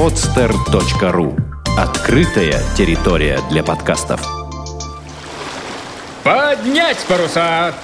podster.ru 0.00 1.38
Открытая 1.76 2.58
территория 2.74 3.38
для 3.50 3.62
подкастов. 3.62 4.26
Поднять 6.24 6.96
паруса! 7.06 7.74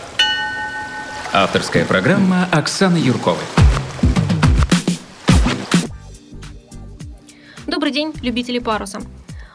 Авторская 1.35 1.85
программа 1.85 2.49
Оксаны 2.51 2.97
Юрковой. 2.97 3.45
Добрый 7.67 7.93
день, 7.93 8.15
любители 8.23 8.61
паруса. 8.61 9.03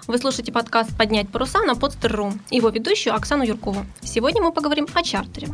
Вы 0.06 0.20
слушаете 0.20 0.52
подкаст 0.52 0.96
«Поднять 0.96 1.30
паруса» 1.30 1.64
на 1.64 1.72
podster.ru 1.72 2.32
и 2.52 2.58
его 2.58 2.70
ведущую 2.70 3.16
Оксану 3.16 3.44
Юркову. 3.44 3.88
Сегодня 4.02 4.44
мы 4.44 4.52
поговорим 4.52 4.86
о 4.94 5.02
чартере. 5.02 5.48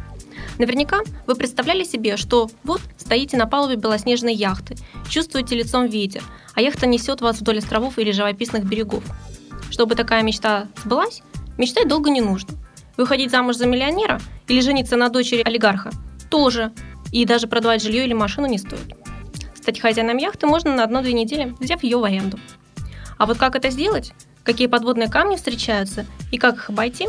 Наверняка 0.57 1.01
вы 1.27 1.35
представляли 1.35 1.83
себе, 1.83 2.17
что 2.17 2.49
вот 2.63 2.81
стоите 2.97 3.37
на 3.37 3.45
палубе 3.45 3.75
белоснежной 3.75 4.33
яхты, 4.33 4.75
чувствуете 5.07 5.55
лицом 5.55 5.85
ветер, 5.85 6.23
а 6.55 6.61
яхта 6.61 6.87
несет 6.87 7.21
вас 7.21 7.39
вдоль 7.39 7.59
островов 7.59 7.99
или 7.99 8.11
живописных 8.11 8.65
берегов. 8.65 9.03
Чтобы 9.69 9.95
такая 9.95 10.23
мечта 10.23 10.67
сбылась, 10.83 11.21
мечтать 11.57 11.87
долго 11.87 12.09
не 12.09 12.21
нужно. 12.21 12.49
Выходить 12.95 13.29
замуж 13.29 13.57
за 13.57 13.67
миллионера 13.67 14.19
или 14.47 14.59
жениться 14.61 14.95
на 14.95 15.09
дочери 15.09 15.43
олигарха 15.43 15.91
тоже. 16.29 16.73
И 17.11 17.23
даже 17.25 17.47
продавать 17.47 17.81
жилье 17.81 18.03
или 18.05 18.13
машину 18.13 18.47
не 18.47 18.57
стоит. 18.57 18.93
Стать 19.55 19.79
хозяином 19.79 20.17
яхты 20.17 20.45
можно 20.45 20.75
на 20.75 20.83
одну-две 20.83 21.13
недели, 21.13 21.55
взяв 21.59 21.83
ее 21.83 21.97
в 21.97 22.03
аренду. 22.03 22.37
А 23.17 23.25
вот 23.25 23.37
как 23.37 23.55
это 23.55 23.69
сделать, 23.69 24.11
какие 24.43 24.67
подводные 24.67 25.09
камни 25.09 25.35
встречаются 25.35 26.05
и 26.31 26.37
как 26.37 26.55
их 26.55 26.69
обойти, 26.69 27.07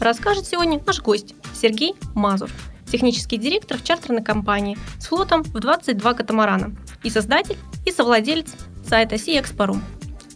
расскажет 0.00 0.46
сегодня 0.46 0.82
наш 0.84 1.00
гость 1.00 1.34
Сергей 1.54 1.94
Мазур– 2.14 2.50
технический 2.90 3.36
директор 3.36 3.78
в 3.78 3.84
чартерной 3.84 4.22
компании 4.22 4.78
с 4.98 5.06
флотом 5.06 5.42
в 5.42 5.52
22 5.52 6.14
катамарана 6.14 6.74
и 7.02 7.10
создатель 7.10 7.58
и 7.84 7.90
совладелец 7.90 8.48
сайта 8.88 9.16
Sea 9.16 9.44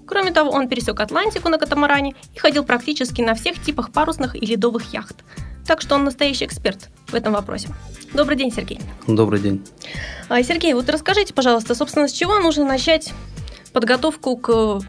Кроме 0.06 0.32
того, 0.32 0.50
он 0.50 0.68
пересек 0.68 0.98
Атлантику 0.98 1.48
на 1.48 1.58
катамаране 1.58 2.14
и 2.34 2.38
ходил 2.38 2.64
практически 2.64 3.22
на 3.22 3.34
всех 3.34 3.62
типах 3.62 3.92
парусных 3.92 4.34
и 4.34 4.44
ледовых 4.44 4.92
яхт. 4.92 5.16
Так 5.66 5.80
что 5.80 5.94
он 5.94 6.04
настоящий 6.04 6.46
эксперт 6.46 6.88
в 7.06 7.14
этом 7.14 7.32
вопросе. 7.32 7.68
Добрый 8.12 8.36
день, 8.36 8.52
Сергей. 8.52 8.80
Добрый 9.06 9.38
день. 9.38 9.64
А, 10.28 10.42
Сергей, 10.42 10.74
вот 10.74 10.88
расскажите, 10.88 11.32
пожалуйста, 11.32 11.76
собственно, 11.76 12.08
с 12.08 12.12
чего 12.12 12.40
нужно 12.40 12.64
начать 12.64 13.12
подготовку 13.72 14.36
к 14.36 14.80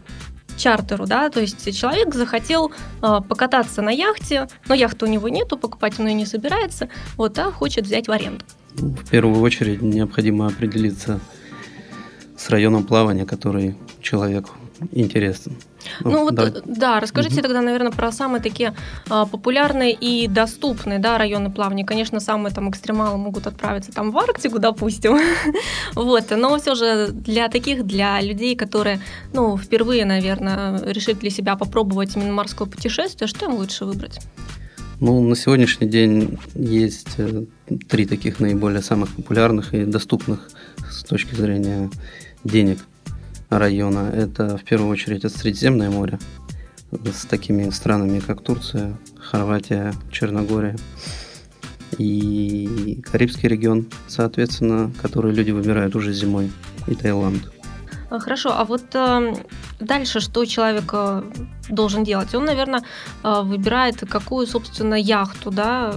чартеру, 0.56 1.06
да, 1.06 1.30
то 1.30 1.40
есть 1.40 1.76
человек 1.76 2.14
захотел 2.14 2.72
э, 3.02 3.20
покататься 3.28 3.82
на 3.82 3.90
яхте, 3.90 4.48
но 4.68 4.74
яхты 4.74 5.06
у 5.06 5.08
него 5.08 5.28
нету, 5.28 5.56
покупать 5.56 5.98
он 5.98 6.08
ее 6.08 6.14
не 6.14 6.26
собирается, 6.26 6.88
вот, 7.16 7.38
а 7.38 7.50
хочет 7.50 7.84
взять 7.84 8.08
в 8.08 8.10
аренду. 8.10 8.44
В 8.74 9.08
первую 9.10 9.40
очередь 9.40 9.82
необходимо 9.82 10.46
определиться 10.46 11.20
с 12.36 12.48
районом 12.50 12.84
плавания, 12.84 13.26
который 13.26 13.76
человеку 14.00 14.50
интересен. 14.90 15.56
Ну, 16.00 16.10
ну 16.10 16.24
вот, 16.24 16.34
давай. 16.34 16.52
да, 16.64 17.00
расскажите 17.00 17.36
угу. 17.36 17.42
тогда, 17.42 17.60
наверное, 17.60 17.92
про 17.92 18.12
самые 18.12 18.42
такие 18.42 18.74
а, 19.08 19.26
популярные 19.26 19.92
и 19.92 20.26
доступные, 20.28 20.98
да, 20.98 21.18
районы 21.18 21.50
плавания. 21.50 21.84
Конечно, 21.84 22.20
самые 22.20 22.52
там 22.52 22.70
экстремалы 22.70 23.18
могут 23.18 23.46
отправиться 23.46 23.92
там 23.92 24.10
в 24.10 24.18
Арктику, 24.18 24.58
допустим, 24.58 25.18
вот, 25.94 26.30
но 26.30 26.58
все 26.58 26.74
же 26.74 27.08
для 27.12 27.48
таких, 27.48 27.84
для 27.86 28.20
людей, 28.20 28.56
которые, 28.56 29.00
ну, 29.32 29.56
впервые, 29.56 30.04
наверное, 30.04 30.82
решили 30.84 31.14
для 31.14 31.30
себя 31.30 31.56
попробовать 31.56 32.16
именно 32.16 32.32
морское 32.32 32.68
путешествие, 32.68 33.28
что 33.28 33.46
им 33.46 33.54
лучше 33.54 33.84
выбрать? 33.84 34.20
Ну, 35.00 35.20
на 35.20 35.34
сегодняшний 35.34 35.88
день 35.88 36.38
есть 36.54 37.14
э, 37.18 37.44
три 37.88 38.06
таких 38.06 38.38
наиболее 38.38 38.82
самых 38.82 39.10
популярных 39.10 39.74
и 39.74 39.84
доступных 39.84 40.48
с 40.88 41.02
точки 41.02 41.34
зрения 41.34 41.90
денег– 42.44 42.78
района. 43.58 44.10
Это 44.14 44.56
в 44.56 44.64
первую 44.64 44.90
очередь 44.90 45.24
это 45.24 45.38
Средиземное 45.38 45.90
море 45.90 46.18
с 46.90 47.24
такими 47.24 47.70
странами, 47.70 48.20
как 48.20 48.42
Турция, 48.42 48.96
Хорватия, 49.18 49.94
Черногория 50.10 50.76
и 51.98 53.02
Карибский 53.10 53.48
регион, 53.48 53.86
соответственно, 54.08 54.92
который 55.00 55.32
люди 55.32 55.50
выбирают 55.50 55.94
уже 55.94 56.12
зимой, 56.12 56.50
и 56.86 56.94
Таиланд. 56.94 57.50
А, 58.10 58.18
хорошо, 58.18 58.52
а 58.54 58.64
вот 58.64 58.94
э, 58.94 59.34
дальше 59.80 60.20
что 60.20 60.44
человек 60.44 60.90
э, 60.92 61.22
должен 61.70 62.04
делать? 62.04 62.34
Он, 62.34 62.44
наверное, 62.44 62.82
э, 63.24 63.40
выбирает, 63.42 64.04
какую, 64.08 64.46
собственно, 64.46 64.94
яхту, 64.94 65.50
да, 65.50 65.94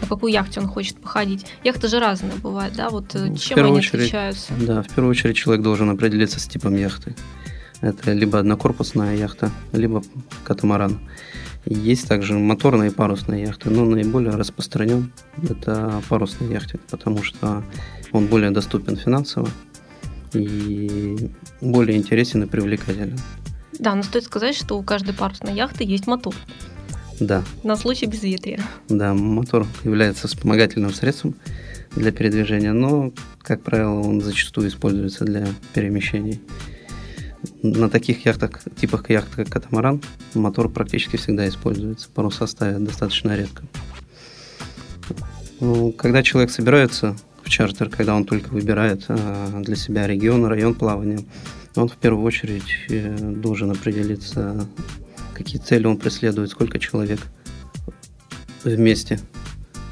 на 0.00 0.06
какую 0.08 0.32
яхте 0.32 0.60
он 0.60 0.66
хочет 0.66 1.00
походить. 1.00 1.46
Яхты 1.64 1.88
же 1.88 1.98
разные 2.00 2.34
бывают, 2.36 2.74
да, 2.74 2.90
вот 2.90 3.14
э, 3.14 3.26
ну, 3.26 3.36
чем 3.36 3.58
они 3.58 3.72
очередь, 3.72 3.94
отличаются? 3.94 4.52
Да, 4.60 4.82
в 4.82 4.88
первую 4.88 5.10
очередь 5.10 5.36
человек 5.36 5.62
должен 5.62 5.90
определиться 5.90 6.40
с 6.40 6.46
типом 6.46 6.76
яхты. 6.76 7.14
Это 7.80 8.12
либо 8.12 8.38
однокорпусная 8.38 9.16
яхта, 9.16 9.50
либо 9.72 10.02
катамаран. 10.44 11.00
Есть 11.66 12.08
также 12.08 12.34
моторные 12.34 12.90
и 12.90 12.94
парусные 12.94 13.42
яхты, 13.42 13.70
но 13.70 13.84
наиболее 13.84 14.32
распространен 14.32 15.12
это 15.42 16.00
парусный 16.08 16.52
яхтинг, 16.52 16.82
потому 16.90 17.22
что 17.24 17.64
он 18.12 18.26
более 18.26 18.50
доступен 18.50 18.96
финансово 18.96 19.48
и 20.32 21.30
более 21.60 21.98
интересен 21.98 22.44
и 22.44 22.46
привлекателен. 22.46 23.18
Да, 23.78 23.94
но 23.94 24.02
стоит 24.02 24.24
сказать, 24.24 24.56
что 24.56 24.78
у 24.78 24.82
каждой 24.82 25.12
парусной 25.12 25.54
яхты 25.54 25.84
есть 25.84 26.06
мотор. 26.06 26.34
Да. 27.20 27.44
На 27.62 27.76
случай 27.76 28.06
безветрия. 28.06 28.60
Да, 28.88 29.14
мотор 29.14 29.66
является 29.84 30.28
вспомогательным 30.28 30.92
средством 30.92 31.34
для 31.94 32.12
передвижения, 32.12 32.72
но, 32.72 33.12
как 33.42 33.62
правило, 33.62 34.00
он 34.00 34.20
зачастую 34.20 34.68
используется 34.68 35.24
для 35.24 35.46
перемещений. 35.72 36.40
На 37.62 37.88
таких 37.88 38.24
яхтах, 38.26 38.60
типах 38.76 39.08
яхт, 39.08 39.34
как 39.34 39.48
катамаран, 39.48 40.02
мотор 40.34 40.68
практически 40.68 41.16
всегда 41.16 41.48
используется. 41.48 42.08
Паруса 42.12 42.46
ставят 42.46 42.84
достаточно 42.84 43.36
редко. 43.36 43.62
Ну, 45.60 45.92
когда 45.92 46.22
человек 46.22 46.50
собирается 46.50 47.16
в 47.42 47.48
чартер, 47.48 47.88
когда 47.88 48.14
он 48.14 48.24
только 48.24 48.50
выбирает 48.50 49.04
а, 49.08 49.62
для 49.62 49.76
себя 49.76 50.06
регион, 50.06 50.44
район 50.46 50.74
плавания, 50.74 51.20
он 51.76 51.88
в 51.88 51.96
первую 51.96 52.24
очередь 52.24 52.64
э, 52.88 53.16
должен 53.16 53.70
определиться 53.70 54.66
какие 55.36 55.60
цели 55.60 55.86
он 55.86 55.98
преследует, 55.98 56.50
сколько 56.50 56.78
человек 56.78 57.20
вместе 58.64 59.20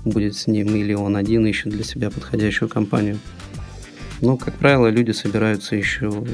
будет 0.05 0.37
с 0.37 0.47
ним, 0.47 0.75
или 0.75 0.95
он 0.95 1.17
один 1.17 1.47
ищет 1.47 1.69
для 1.71 1.85
себя 1.85 2.11
подходящую 2.11 2.69
компанию. 2.69 3.19
Но, 4.21 4.37
как 4.39 4.55
правило, 4.55 4.89
люди 4.89 5.11
собираются 5.11 5.77
еще 5.77 6.25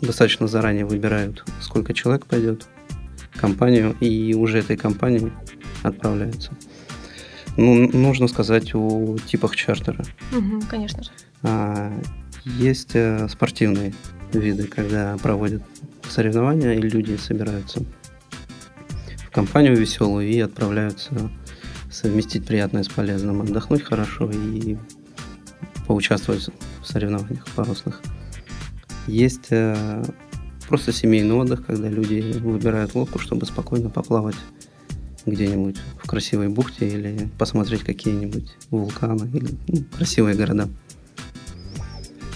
достаточно 0.00 0.48
заранее 0.48 0.84
выбирают, 0.84 1.44
сколько 1.60 1.94
человек 1.94 2.26
пойдет 2.26 2.66
в 3.30 3.40
компанию, 3.40 3.96
и 4.00 4.34
уже 4.34 4.58
этой 4.58 4.76
компании 4.76 5.32
отправляются. 5.82 6.52
Ну, 7.56 7.88
нужно 7.92 8.26
сказать 8.26 8.74
о 8.74 9.16
типах 9.26 9.54
чартера. 9.54 10.04
Угу, 10.32 10.62
конечно 10.68 11.04
же. 11.04 11.10
А, 11.42 11.92
есть 12.44 12.90
э, 12.94 13.28
спортивные 13.28 13.94
виды, 14.32 14.64
когда 14.64 15.16
проводят 15.22 15.62
соревнования, 16.10 16.74
и 16.74 16.80
люди 16.80 17.16
собираются 17.16 17.82
в 19.26 19.30
компанию 19.30 19.76
веселую 19.76 20.28
и 20.28 20.40
отправляются 20.40 21.30
совместить 21.90 22.46
приятное 22.46 22.82
с 22.82 22.88
полезным, 22.88 23.42
отдохнуть 23.42 23.82
хорошо 23.82 24.30
и 24.30 24.76
поучаствовать 25.86 26.48
в 26.82 26.86
соревнованиях 26.86 27.46
парусных. 27.54 28.00
Есть 29.06 29.46
э, 29.50 30.02
просто 30.68 30.92
семейный 30.92 31.34
отдых, 31.34 31.66
когда 31.66 31.88
люди 31.88 32.38
выбирают 32.38 32.94
лодку, 32.94 33.18
чтобы 33.18 33.46
спокойно 33.46 33.90
поплавать 33.90 34.36
где-нибудь 35.26 35.76
в 36.02 36.06
красивой 36.06 36.48
бухте 36.48 36.88
или 36.88 37.30
посмотреть 37.38 37.82
какие-нибудь 37.82 38.56
вулканы 38.70 39.28
или 39.32 39.48
ну, 39.68 39.84
красивые 39.96 40.36
города. 40.36 40.68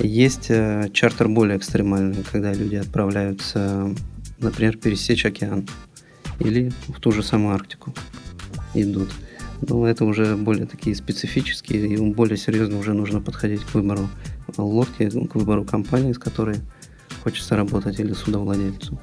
Есть 0.01 0.47
э, 0.49 0.89
чартер 0.93 1.29
более 1.29 1.59
экстремальный, 1.59 2.23
когда 2.31 2.53
люди 2.53 2.77
отправляются, 2.77 3.95
например, 4.39 4.77
пересечь 4.77 5.27
океан 5.27 5.67
или 6.39 6.71
в 6.89 7.01
ту 7.01 7.11
же 7.11 7.23
самую 7.23 7.55
Арктику 7.55 7.93
идут. 8.75 9.11
Но 9.61 9.87
это 9.87 10.05
уже 10.05 10.37
более 10.37 10.67
такие 10.67 10.95
специфические, 10.95 11.89
и 11.89 11.97
более 11.97 12.37
серьезно 12.37 12.79
уже 12.79 12.95
нужно 12.95 13.21
подходить 13.21 13.63
к 13.63 13.75
выбору 13.75 14.09
лодки, 14.57 15.11
к 15.27 15.35
выбору 15.35 15.65
компании, 15.65 16.13
с 16.13 16.19
которой 16.19 16.59
хочется 17.25 17.57
работать, 17.57 17.99
или 17.99 18.13
судовладельцу. 18.13 19.01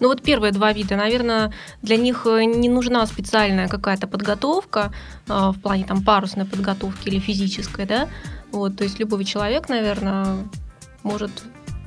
Ну 0.00 0.08
вот 0.08 0.22
первые 0.22 0.52
два 0.52 0.72
вида, 0.72 0.96
наверное, 0.96 1.52
для 1.82 1.96
них 1.96 2.26
э, 2.26 2.44
не 2.44 2.68
нужна 2.68 3.06
специальная 3.06 3.68
какая-то 3.68 4.06
подготовка 4.06 4.92
э, 5.28 5.32
в 5.32 5.60
плане 5.62 5.84
там 5.84 6.02
парусной 6.04 6.44
подготовки 6.44 7.08
или 7.08 7.18
физической, 7.18 7.86
да? 7.86 8.08
Вот, 8.52 8.76
то 8.76 8.84
есть 8.84 8.98
любой 8.98 9.24
человек, 9.24 9.68
наверное, 9.68 10.48
может 11.02 11.30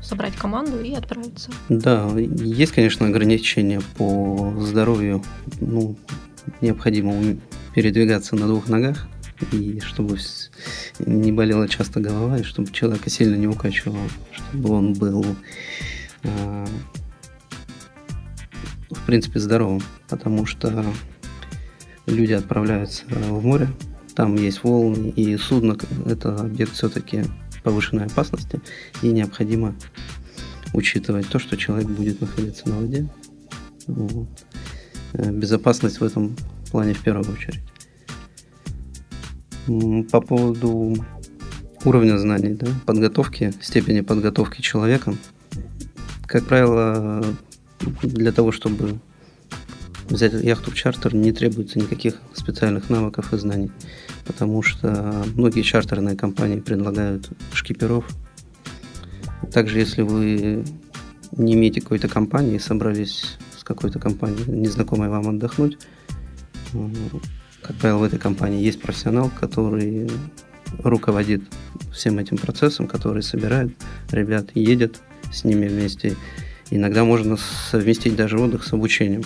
собрать 0.02 0.36
команду 0.36 0.82
и 0.82 0.94
отправиться. 0.94 1.52
Да, 1.68 2.10
есть, 2.18 2.72
конечно, 2.72 3.08
ограничения 3.08 3.82
по 3.98 4.54
здоровью. 4.60 5.24
Ну, 5.60 5.98
необходимо 6.62 7.38
передвигаться 7.74 8.36
на 8.36 8.48
двух 8.48 8.68
ногах, 8.70 9.08
и 9.52 9.80
чтобы 9.82 10.18
не 11.00 11.32
болела 11.32 11.68
часто 11.68 12.00
голова, 12.00 12.38
и 12.38 12.44
чтобы 12.44 12.72
человека 12.72 13.10
сильно 13.10 13.36
не 13.36 13.48
укачивало, 13.48 14.00
чтобы 14.32 14.74
он 14.74 14.94
был 14.94 15.26
э, 16.24 16.66
в 18.90 19.06
принципе, 19.06 19.40
здоровым, 19.40 19.82
потому 20.08 20.46
что 20.46 20.86
люди 22.06 22.34
отправляются 22.34 23.06
в 23.08 23.46
море, 23.46 23.70
там 24.20 24.36
есть 24.36 24.66
волны, 24.66 25.14
и 25.16 25.38
судно– 25.38 25.78
это 26.06 26.36
объект 26.36 26.74
все-таки 26.74 27.24
повышенной 27.64 28.08
опасности, 28.08 28.60
и 29.02 29.14
необходимо 29.14 29.76
учитывать 30.74 31.30
то, 31.30 31.40
что 31.40 31.56
человек 31.56 31.88
будет 31.88 32.20
находиться 32.20 32.68
на 32.68 32.76
воде. 32.76 33.08
Вот. 33.88 34.28
Э, 35.14 35.32
безопасность 35.32 36.02
в 36.02 36.04
этом 36.04 36.36
плане 36.70 36.96
в 36.96 37.02
первую 37.02 37.32
очередь. 37.32 37.62
По 40.12 40.20
поводу 40.20 40.98
уровня 41.86 42.18
знаний, 42.18 42.56
да, 42.56 42.68
подготовки, 42.86 43.54
степени 43.62 44.02
подготовки 44.02 44.60
человека, 44.62 45.16
как 46.26 46.44
правило, 46.44 47.24
для 48.02 48.34
того, 48.34 48.52
чтобы 48.52 49.00
взять 50.10 50.34
яхту 50.34 50.72
в 50.72 50.76
чартер, 50.76 51.16
не 51.16 51.32
требуется 51.32 51.80
никаких 51.80 52.16
специальных 52.34 52.90
навыков 52.90 53.34
и 53.34 53.38
знаний, 53.38 53.72
потому 54.26 54.62
что 54.62 55.24
многие 55.36 55.62
чартерные 55.62 56.16
компании 56.16 56.60
предлагают 56.60 57.30
шкиперов. 57.54 58.06
Также, 59.54 59.80
если 59.80 60.02
вы 60.02 60.66
не 61.32 61.54
имеете 61.54 61.82
какой-то 61.82 62.08
компании 62.08 62.58
собрались 62.58 63.38
с 63.58 63.64
какой-то 63.64 64.00
компанией 64.00 64.46
незнакомой 64.48 65.10
вам 65.10 65.30
отдохнуть, 65.30 65.78
как 67.62 67.76
правило, 67.78 68.00
в 68.00 68.04
этой 68.04 68.20
компании 68.20 68.64
есть 68.64 68.82
профессионал, 68.82 69.32
который 69.40 70.10
руководит 70.80 71.44
всем 71.92 72.20
этим 72.20 72.38
процессом, 72.38 72.88
который 72.88 73.24
собирает 73.24 73.72
ребят, 74.12 74.52
едет 74.56 75.00
с 75.32 75.44
ними 75.44 75.68
вместе. 75.68 76.16
Иногда 76.72 77.04
можно 77.04 77.38
совместить 77.72 78.16
даже 78.16 78.40
отдых 78.40 78.64
с 78.64 78.74
обучением, 78.74 79.24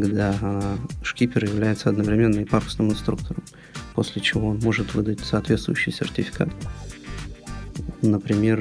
когда 0.00 0.36
а, 0.42 0.76
шкипер 1.04 1.44
является 1.44 1.88
одновременно 1.88 2.40
и 2.40 2.44
парусным 2.44 2.90
инструктором, 2.90 3.44
после 3.94 4.20
чего 4.20 4.48
он 4.48 4.58
может 4.58 4.92
выдать 4.92 5.20
соответствующий 5.20 5.92
сертификат. 5.92 6.48
Например, 8.02 8.60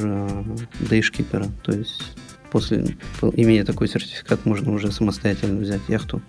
дейшкипера, 0.80 1.47
то 1.63 1.71
есть 1.71 2.03
после, 2.51 2.95
имея 3.21 3.65
такой 3.65 3.88
сертификат, 3.88 4.45
можно 4.45 4.71
уже 4.71 4.91
самостоятельно 4.91 5.59
взять 5.59 5.81
яхту 5.88 6.21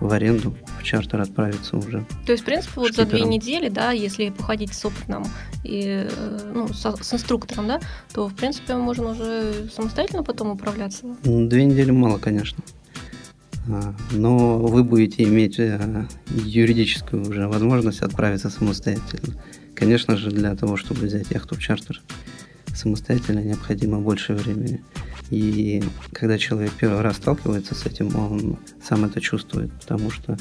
в 0.00 0.10
аренду, 0.12 0.56
в 0.78 0.82
чартер 0.82 1.20
отправиться 1.20 1.76
уже. 1.76 2.06
То 2.24 2.32
есть, 2.32 2.42
в 2.42 2.46
принципе, 2.46 2.80
вот 2.80 2.94
за 2.94 3.04
две 3.04 3.20
недели, 3.20 3.68
да, 3.68 3.90
если 3.90 4.30
походить 4.30 4.72
с 4.72 4.82
опытным 4.82 5.26
и 5.62 6.06
э, 6.08 6.52
ну, 6.54 6.68
с, 6.68 6.80
с 6.80 7.14
инструктором, 7.14 7.68
да, 7.68 7.80
то, 8.14 8.28
в 8.28 8.34
принципе, 8.34 8.76
можно 8.76 9.10
уже 9.10 9.68
самостоятельно 9.70 10.22
потом 10.22 10.52
управляться. 10.52 11.04
Две 11.22 11.66
недели 11.66 11.90
мало, 11.90 12.16
конечно. 12.16 12.64
А, 13.68 13.94
но 14.12 14.58
вы 14.58 14.84
будете 14.84 15.24
иметь 15.24 15.58
э, 15.58 16.06
юридическую 16.28 17.28
уже 17.28 17.46
возможность 17.48 18.00
отправиться 18.00 18.50
самостоятельно. 18.50 19.34
Конечно 19.74 20.16
же, 20.16 20.30
для 20.30 20.54
того, 20.56 20.76
чтобы 20.76 21.06
взять 21.06 21.30
яхту 21.30 21.54
в 21.54 21.58
чартер 21.58 22.00
самостоятельно, 22.74 23.40
необходимо 23.40 24.00
больше 24.00 24.34
времени. 24.34 24.82
И 25.30 25.82
когда 26.12 26.38
человек 26.38 26.72
первый 26.72 27.00
раз 27.02 27.16
сталкивается 27.16 27.74
с 27.74 27.86
этим, 27.86 28.14
он 28.16 28.58
сам 28.82 29.04
это 29.04 29.20
чувствует, 29.20 29.72
потому 29.80 30.10
что 30.10 30.36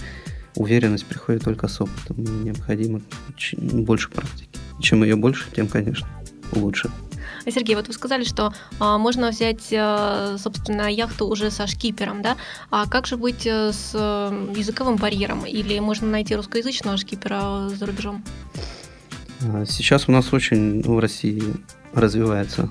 уверенность 0.55 1.05
приходит 1.05 1.43
только 1.43 1.67
с 1.67 1.79
опытом, 1.79 2.23
и 2.23 2.29
необходимо 2.45 3.01
больше 3.71 4.09
практики. 4.09 4.49
чем 4.81 5.03
ее 5.03 5.15
больше, 5.15 5.45
тем, 5.55 5.67
конечно, 5.67 6.07
лучше. 6.53 6.89
Сергей, 7.51 7.75
вот 7.75 7.87
вы 7.87 7.93
сказали, 7.93 8.23
что 8.23 8.53
а, 8.79 8.97
можно 8.97 9.29
взять, 9.29 9.69
а, 9.73 10.37
собственно, 10.37 10.91
яхту 10.91 11.27
уже 11.27 11.51
со 11.51 11.67
шкипером, 11.67 12.21
да? 12.21 12.37
А 12.69 12.87
как 12.87 13.07
же 13.07 13.17
быть 13.17 13.45
э, 13.45 13.71
с 13.71 13.91
э, 13.93 14.53
языковым 14.55 14.97
барьером? 14.97 15.45
Или 15.45 15.79
можно 15.79 16.07
найти 16.07 16.35
русскоязычного 16.35 16.97
шкипера 16.97 17.69
за 17.69 17.85
рубежом? 17.85 18.23
А, 19.41 19.65
сейчас 19.65 20.07
у 20.07 20.11
нас 20.11 20.33
очень 20.33 20.81
в 20.81 20.99
России 20.99 21.43
развивается 21.93 22.69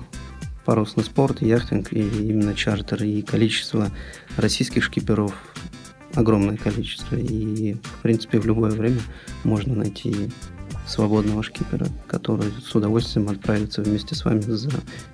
парусный 0.65 1.03
спорт, 1.03 1.41
яхтинг 1.41 1.91
и 1.93 1.99
именно 1.99 2.53
чартер. 2.53 3.03
И 3.03 3.21
количество 3.21 3.89
российских 4.37 4.83
шкиперов 4.83 5.33
огромное 6.13 6.57
количество. 6.57 7.15
И, 7.15 7.73
в 7.73 8.01
принципе, 8.01 8.39
в 8.39 8.45
любое 8.45 8.71
время 8.71 9.01
можно 9.43 9.75
найти 9.75 10.29
свободного 10.89 11.43
шкипера, 11.43 11.87
который 12.07 12.51
с 12.51 12.75
удовольствием 12.75 13.29
отправится 13.29 13.81
вместе 13.81 14.15
с 14.15 14.25
вами 14.25 14.41
за 14.41 14.69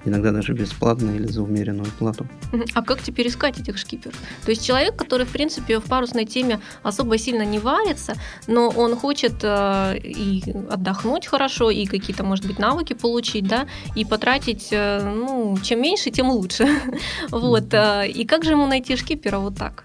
иногда 0.05 0.31
даже 0.31 0.53
бесплатно 0.53 1.11
или 1.11 1.27
за 1.27 1.43
умеренную 1.43 1.91
плату. 1.99 2.25
А 2.73 2.81
как 2.81 3.01
теперь 3.01 3.27
искать 3.27 3.59
этих 3.59 3.77
шкиперов? 3.77 4.15
То 4.45 4.51
есть 4.51 4.65
человек, 4.65 4.95
который, 4.95 5.25
в 5.25 5.31
принципе, 5.31 5.79
в 5.79 5.83
парусной 5.83 6.25
теме 6.25 6.59
особо 6.83 7.17
сильно 7.17 7.43
не 7.43 7.59
варится, 7.59 8.15
но 8.47 8.69
он 8.69 8.95
хочет 8.95 9.43
э, 9.43 9.97
и 9.97 10.43
отдохнуть 10.69 11.27
хорошо, 11.27 11.69
и 11.69 11.85
какие-то, 11.85 12.23
может 12.23 12.45
быть, 12.45 12.59
навыки 12.59 12.93
получить, 12.93 13.47
да, 13.47 13.67
и 13.95 14.05
потратить, 14.05 14.69
э, 14.71 15.01
ну, 15.03 15.57
чем 15.61 15.81
меньше, 15.81 16.11
тем 16.11 16.29
лучше. 16.29 16.67
Вот. 17.31 17.73
Э, 17.73 18.07
и 18.07 18.25
как 18.25 18.43
же 18.43 18.51
ему 18.51 18.65
найти 18.65 18.95
шкипера 18.95 19.39
вот 19.39 19.57
так? 19.57 19.83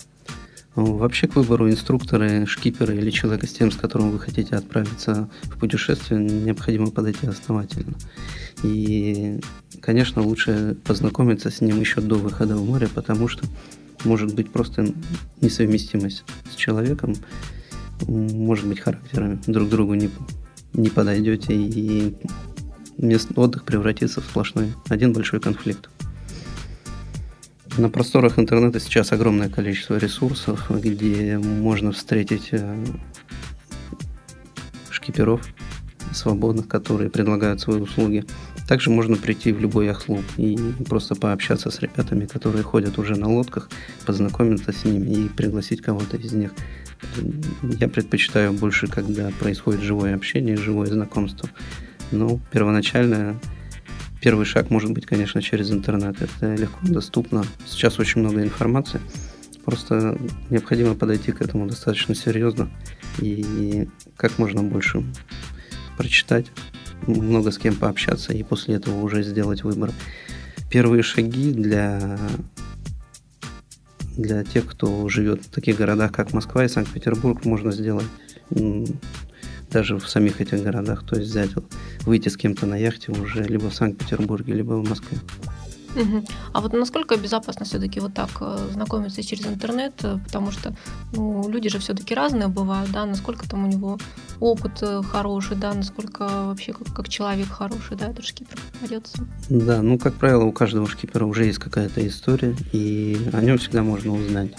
Ну, 0.76 0.96
вообще 0.96 1.26
к 1.26 1.34
выбору 1.34 1.68
инструктора, 1.68 2.46
шкипера 2.46 2.94
или 2.94 3.10
человека 3.10 3.46
с 3.46 3.52
тем, 3.52 3.72
с 3.72 3.76
которым 3.76 4.12
вы 4.12 4.20
хотите 4.20 4.54
отправиться 4.54 5.28
в 5.42 5.58
путешествие, 5.58 6.20
необходимо 6.20 6.90
подойти 6.90 7.26
основательно. 7.26 7.94
И, 8.62 9.40
конечно, 9.80 10.22
лучше 10.22 10.76
познакомиться 10.84 11.50
с 11.50 11.60
ним 11.60 11.80
еще 11.80 12.00
до 12.00 12.14
выхода 12.14 12.56
в 12.56 12.64
море, 12.64 12.88
потому 12.94 13.26
что 13.26 13.44
может 14.04 14.34
быть 14.34 14.50
просто 14.50 14.86
несовместимость 15.40 16.24
с 16.50 16.54
человеком, 16.54 17.14
может 18.06 18.66
быть 18.66 18.80
характерами, 18.80 19.40
друг 19.46 19.68
другу 19.68 19.94
не, 19.94 20.08
не 20.72 20.88
подойдете, 20.88 21.52
и 21.54 22.14
мест 22.96 23.30
отдых 23.34 23.64
превратится 23.64 24.20
в 24.20 24.24
сплошной 24.24 24.72
один 24.88 25.12
большой 25.12 25.40
конфликт. 25.40 25.90
На 27.78 27.88
просторах 27.88 28.38
интернета 28.38 28.80
сейчас 28.80 29.12
огромное 29.12 29.48
количество 29.48 29.96
ресурсов, 29.96 30.70
где 30.70 31.38
можно 31.38 31.92
встретить 31.92 32.48
э, 32.50 32.84
шкиперов 34.90 35.46
свободных, 36.12 36.68
которые 36.68 37.10
предлагают 37.10 37.60
свои 37.60 37.80
услуги. 37.80 38.24
Также 38.68 38.90
можно 38.90 39.16
прийти 39.16 39.52
в 39.52 39.60
любой 39.60 39.86
яхт-клуб 39.86 40.24
и 40.36 40.58
просто 40.88 41.14
пообщаться 41.14 41.70
с 41.70 41.80
ребятами, 41.80 42.26
которые 42.26 42.64
ходят 42.64 42.98
уже 42.98 43.16
на 43.16 43.28
лодках, 43.28 43.70
познакомиться 44.04 44.72
с 44.72 44.84
ними 44.84 45.10
и 45.10 45.28
пригласить 45.28 45.80
кого-то 45.80 46.16
из 46.16 46.32
них. 46.32 46.52
Я 47.62 47.88
предпочитаю 47.88 48.52
больше, 48.52 48.88
когда 48.88 49.30
происходит 49.38 49.80
живое 49.80 50.14
общение, 50.14 50.56
живое 50.56 50.86
знакомство. 50.86 51.48
Но 52.10 52.40
первоначально 52.50 53.40
Первый 54.20 54.44
шаг 54.44 54.70
может 54.70 54.92
быть, 54.92 55.06
конечно, 55.06 55.40
через 55.40 55.70
интернет. 55.70 56.20
Это 56.20 56.54
легко 56.54 56.78
доступно. 56.82 57.44
Сейчас 57.66 57.98
очень 57.98 58.20
много 58.20 58.42
информации. 58.42 59.00
Просто 59.64 60.18
необходимо 60.50 60.94
подойти 60.94 61.32
к 61.32 61.40
этому 61.42 61.66
достаточно 61.66 62.14
серьезно 62.14 62.70
и 63.18 63.88
как 64.16 64.38
можно 64.38 64.62
больше 64.62 65.04
прочитать, 65.96 66.46
много 67.06 67.50
с 67.50 67.58
кем 67.58 67.76
пообщаться 67.76 68.32
и 68.32 68.42
после 68.42 68.76
этого 68.76 69.00
уже 69.02 69.22
сделать 69.22 69.64
выбор. 69.64 69.92
Первые 70.70 71.02
шаги 71.02 71.52
для 71.52 72.18
для 74.16 74.44
тех, 74.44 74.66
кто 74.66 75.08
живет 75.08 75.44
в 75.44 75.50
таких 75.50 75.76
городах, 75.76 76.12
как 76.12 76.32
Москва 76.32 76.64
и 76.64 76.68
Санкт-Петербург, 76.68 77.44
можно 77.44 77.72
сделать 77.72 78.06
даже 79.70 79.96
в 79.96 80.08
самих 80.08 80.40
этих 80.40 80.62
городах. 80.62 81.04
То 81.06 81.16
есть 81.16 81.30
взять, 81.30 81.50
выйти 82.00 82.28
с 82.28 82.36
кем-то 82.36 82.66
на 82.66 82.76
яхте 82.76 83.12
уже 83.12 83.42
либо 83.44 83.70
в 83.70 83.74
Санкт-Петербурге, 83.74 84.54
либо 84.54 84.74
в 84.74 84.88
Москве. 84.88 85.18
Угу. 85.96 86.24
А 86.52 86.60
вот 86.60 86.72
насколько 86.72 87.16
безопасно 87.16 87.64
все-таки 87.64 88.00
вот 88.00 88.14
так 88.14 88.30
э, 88.40 88.58
знакомиться 88.72 89.22
через 89.22 89.46
интернет, 89.46 89.92
э, 90.04 90.18
потому 90.24 90.52
что 90.52 90.72
ну, 91.12 91.48
люди 91.48 91.68
же 91.68 91.78
все-таки 91.78 92.14
разные 92.14 92.48
бывают, 92.48 92.90
да, 92.92 93.06
насколько 93.06 93.48
там 93.48 93.64
у 93.64 93.66
него 93.66 93.98
опыт 94.38 94.82
э, 94.82 95.02
хороший, 95.02 95.56
да, 95.56 95.74
насколько 95.74 96.46
вообще 96.46 96.72
как, 96.72 96.94
как 96.94 97.08
человек 97.08 97.48
хороший, 97.48 97.96
да, 97.96 98.08
этот 98.08 98.24
шкипер 98.24 98.56
попадется. 98.72 99.26
Да, 99.48 99.82
ну, 99.82 99.98
как 99.98 100.14
правило, 100.14 100.44
у 100.44 100.52
каждого 100.52 100.86
шкипера 100.86 101.24
уже 101.24 101.46
есть 101.46 101.58
какая-то 101.58 102.06
история, 102.06 102.54
и 102.72 103.18
о 103.32 103.40
нем 103.40 103.58
всегда 103.58 103.82
можно 103.82 104.14
узнать, 104.14 104.52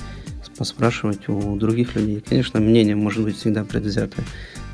поспрашивать 0.58 1.30
у 1.30 1.56
других 1.56 1.96
людей. 1.96 2.22
Конечно, 2.28 2.60
мнение 2.60 2.96
может 2.96 3.24
быть 3.24 3.38
всегда 3.38 3.64
предвзятое, 3.64 4.26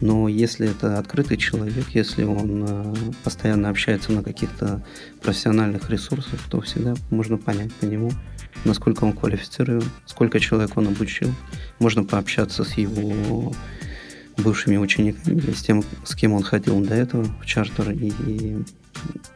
но 0.02 0.28
если 0.28 0.70
это 0.70 1.00
открытый 1.00 1.38
человек, 1.38 1.86
если 1.94 2.24
он 2.24 2.66
э, 2.68 2.96
постоянно 3.24 3.70
общается 3.70 4.12
на 4.12 4.24
каких-то 4.24 4.84
профессиональных 5.22 5.90
ресурсах, 5.90 6.40
то 6.50 6.62
всегда 6.62 6.96
можно 7.10 7.38
понять 7.38 7.74
по 7.74 7.86
нему, 7.86 8.12
насколько 8.64 9.04
он 9.04 9.14
квалифицирован, 9.14 9.84
сколько 10.06 10.40
человек 10.40 10.78
он 10.78 10.88
обучил. 10.88 11.34
Можно 11.80 12.04
пообщаться 12.04 12.64
с 12.64 12.74
его 12.74 13.54
бывшими 14.38 14.78
учениками 14.78 15.40
с 15.52 15.62
тем, 15.64 15.84
с 16.04 16.16
кем 16.16 16.34
он 16.34 16.44
ходил 16.44 16.80
до 16.82 16.94
этого 16.94 17.24
в 17.42 17.46
чартер, 17.46 17.92
и, 17.92 18.12
и 18.28 18.58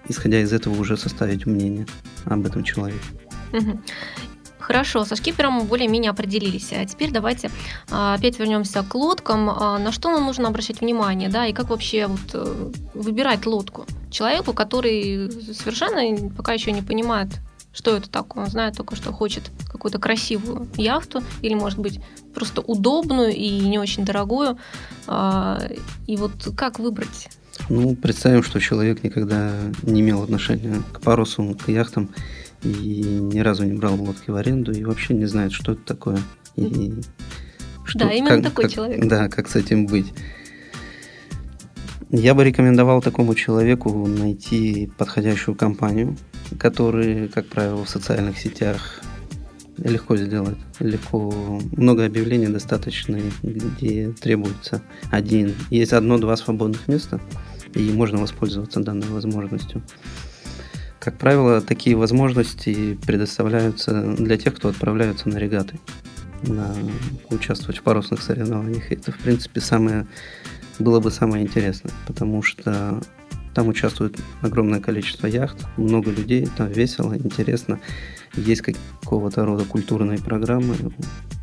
исходя 0.08 0.42
из 0.42 0.54
этого 0.54 0.80
уже 0.80 0.96
составить 0.96 1.46
мнение 1.46 1.88
об 2.26 2.46
этом 2.46 2.64
человеке. 2.64 3.00
Хорошо, 4.62 5.04
со 5.06 5.16
шкипером 5.16 5.66
более-менее 5.66 6.12
определились. 6.12 6.72
А 6.72 6.86
теперь 6.86 7.12
давайте 7.12 7.52
а, 7.90 8.16
опять 8.16 8.40
вернемся 8.40 8.84
к 8.84 8.96
лодкам. 8.96 9.50
А, 9.50 9.78
На 9.80 9.92
что 9.92 10.10
нам 10.10 10.26
нужно 10.26 10.48
обращать 10.48 10.82
внимание, 10.82 11.30
да, 11.30 11.46
и 11.48 11.54
как 11.54 11.70
вообще 11.70 12.08
вот 12.08 12.20
э, 12.34 12.72
выбирать 12.94 13.46
лодку 13.46 13.86
человеку, 14.10 14.54
который 14.54 15.32
совершенно 15.54 16.30
пока 16.30 16.54
еще 16.54 16.72
не 16.72 16.82
понимает, 16.82 17.30
что 17.74 17.96
это 17.96 18.10
такое. 18.10 18.44
Он 18.44 18.50
знает 18.50 18.76
только, 18.76 18.96
что 18.96 19.12
хочет 19.14 19.50
какую-то 19.72 20.00
красивую 20.00 20.68
яхту 20.76 21.24
или, 21.42 21.54
может 21.54 21.80
быть, 21.80 22.00
просто 22.34 22.62
удобную 22.62 23.34
и 23.34 23.50
не 23.62 23.80
очень 23.80 24.06
дорогую. 24.06 24.58
А, 25.08 25.62
И 26.08 26.18
вот 26.18 26.32
как 26.56 26.80
выбрать? 26.80 27.30
Ну, 27.70 27.96
представим, 27.96 28.44
что 28.44 28.60
человек 28.60 29.04
никогда 29.04 29.54
не 29.84 30.02
имел 30.02 30.24
отношения 30.24 30.82
к 30.94 31.02
парусу, 31.02 31.58
к 31.64 31.70
яхтам, 31.70 32.10
и 32.64 33.02
ни 33.04 33.40
разу 33.40 33.64
не 33.66 33.74
брал 33.74 33.96
лодки 33.96 34.30
в 34.30 34.36
аренду, 34.36 34.72
и 34.72 34.84
вообще 34.84 35.14
не 35.14 35.26
знает, 35.26 35.52
что 35.52 35.74
это 35.74 35.82
такое. 35.84 36.20
И 36.56 36.94
Да, 37.96 38.12
именно 38.12 38.42
такой 38.42 38.70
человек. 38.70 39.06
Да, 39.06 39.30
как 39.30 39.50
с 39.50 39.56
этим 39.56 39.86
быть. 39.86 40.14
Я 42.10 42.34
бы 42.34 42.44
рекомендовал 42.44 43.02
такому 43.02 43.36
человеку 43.36 44.06
найти 44.06 44.92
подходящую 44.98 45.56
компанию, 45.56 46.18
которые, 46.60 47.30
как 47.30 47.48
правило, 47.48 47.86
в 47.86 47.90
социальных 47.90 48.38
сетях 48.38 49.02
легко 49.78 50.18
сделать. 50.18 50.58
Легко. 50.80 51.62
Много 51.72 52.06
объявлений 52.06 52.48
достаточно, 52.48 53.18
где 53.42 54.12
требуется 54.12 54.82
один. 55.10 55.56
Есть 55.70 55.94
одно-два 55.94 56.36
свободных 56.36 56.88
места, 56.88 57.22
и 57.74 57.92
можно 57.92 58.20
воспользоваться 58.20 58.82
данной 58.82 59.08
возможностью. 59.08 59.82
Как 61.02 61.18
правило, 61.18 61.62
такие 61.62 61.96
возможности 61.96 62.94
предоставляются 63.08 64.04
для 64.04 64.38
тех, 64.38 64.54
кто 64.54 64.70
отправляются 64.70 65.30
на 65.30 65.38
регаты, 65.38 65.80
на 66.44 66.76
участвовать 67.32 67.80
в 67.80 67.82
парусных 67.82 68.22
соревнованиях. 68.22 68.92
И 68.92 68.94
это, 68.94 69.12
в 69.12 69.18
принципе, 69.18 69.62
самое 69.62 70.06
было 70.78 71.00
бы 71.00 71.10
самое 71.10 71.44
интересное, 71.44 71.92
потому 72.06 72.44
что 72.44 73.02
там 73.56 73.68
участвует 73.68 74.20
огромное 74.44 74.80
количество 74.80 75.26
яхт, 75.26 75.66
много 75.76 76.12
людей, 76.12 76.48
там 76.56 76.68
весело, 76.68 77.18
интересно. 77.18 77.80
Есть 78.36 78.62
какого-то 78.62 79.44
рода 79.44 79.66
культурные 79.66 80.20
программы, 80.20 80.76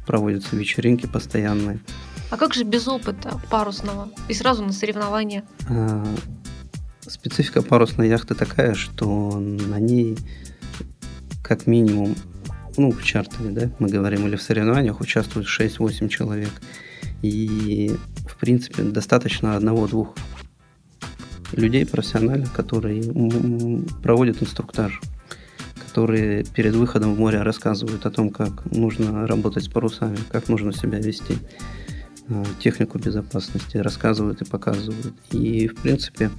проводятся 0.07 0.55
вечеринки 0.55 1.07
постоянные. 1.07 1.81
А 2.31 2.37
как 2.37 2.55
же 2.55 2.63
без 2.63 2.87
опыта 2.87 3.41
парусного 3.51 4.09
и 4.29 4.35
сразу 4.35 4.65
на 4.65 4.73
соревнования? 4.73 5.43
Специфика 7.21 7.63
парусной 7.63 8.09
яхты 8.09 8.35
такая, 8.35 8.75
что 8.75 9.39
на 9.39 9.79
ней 9.81 10.17
как 11.43 11.67
минимум, 11.67 12.15
ну, 12.77 12.93
в 12.93 13.03
чартере, 13.03 13.51
да, 13.51 13.71
мы 13.79 13.89
говорим, 13.89 14.27
или 14.27 14.37
в 14.37 14.43
соревнованиях 14.43 15.01
участвует 15.01 15.47
6-8 15.47 16.09
человек. 16.09 16.51
И, 17.23 17.97
в 18.29 18.37
принципе, 18.37 18.83
достаточно 18.83 19.57
одного-двух 19.57 20.15
людей 21.53 21.87
профессиональных, 21.87 22.53
которые 22.53 23.03
проводят 24.03 24.43
инструктаж, 24.43 25.01
которые 25.87 26.45
перед 26.45 26.75
выходом 26.75 27.15
в 27.15 27.19
море 27.19 27.43
рассказывают 27.43 28.07
о 28.07 28.11
том, 28.11 28.31
как 28.31 28.65
нужно 28.67 29.27
работать 29.27 29.65
с 29.65 29.69
парусами, 29.69 30.19
как 30.31 30.49
нужно 30.49 30.73
себя 30.73 30.99
вести, 30.99 31.39
э, 32.29 32.45
технику 32.61 32.99
безопасности, 32.99 33.79
рассказывают 33.79 34.43
и 34.43 34.45
показывают. 34.45 35.15
И, 35.33 35.67
в 35.67 35.77
принципе, 35.77 36.31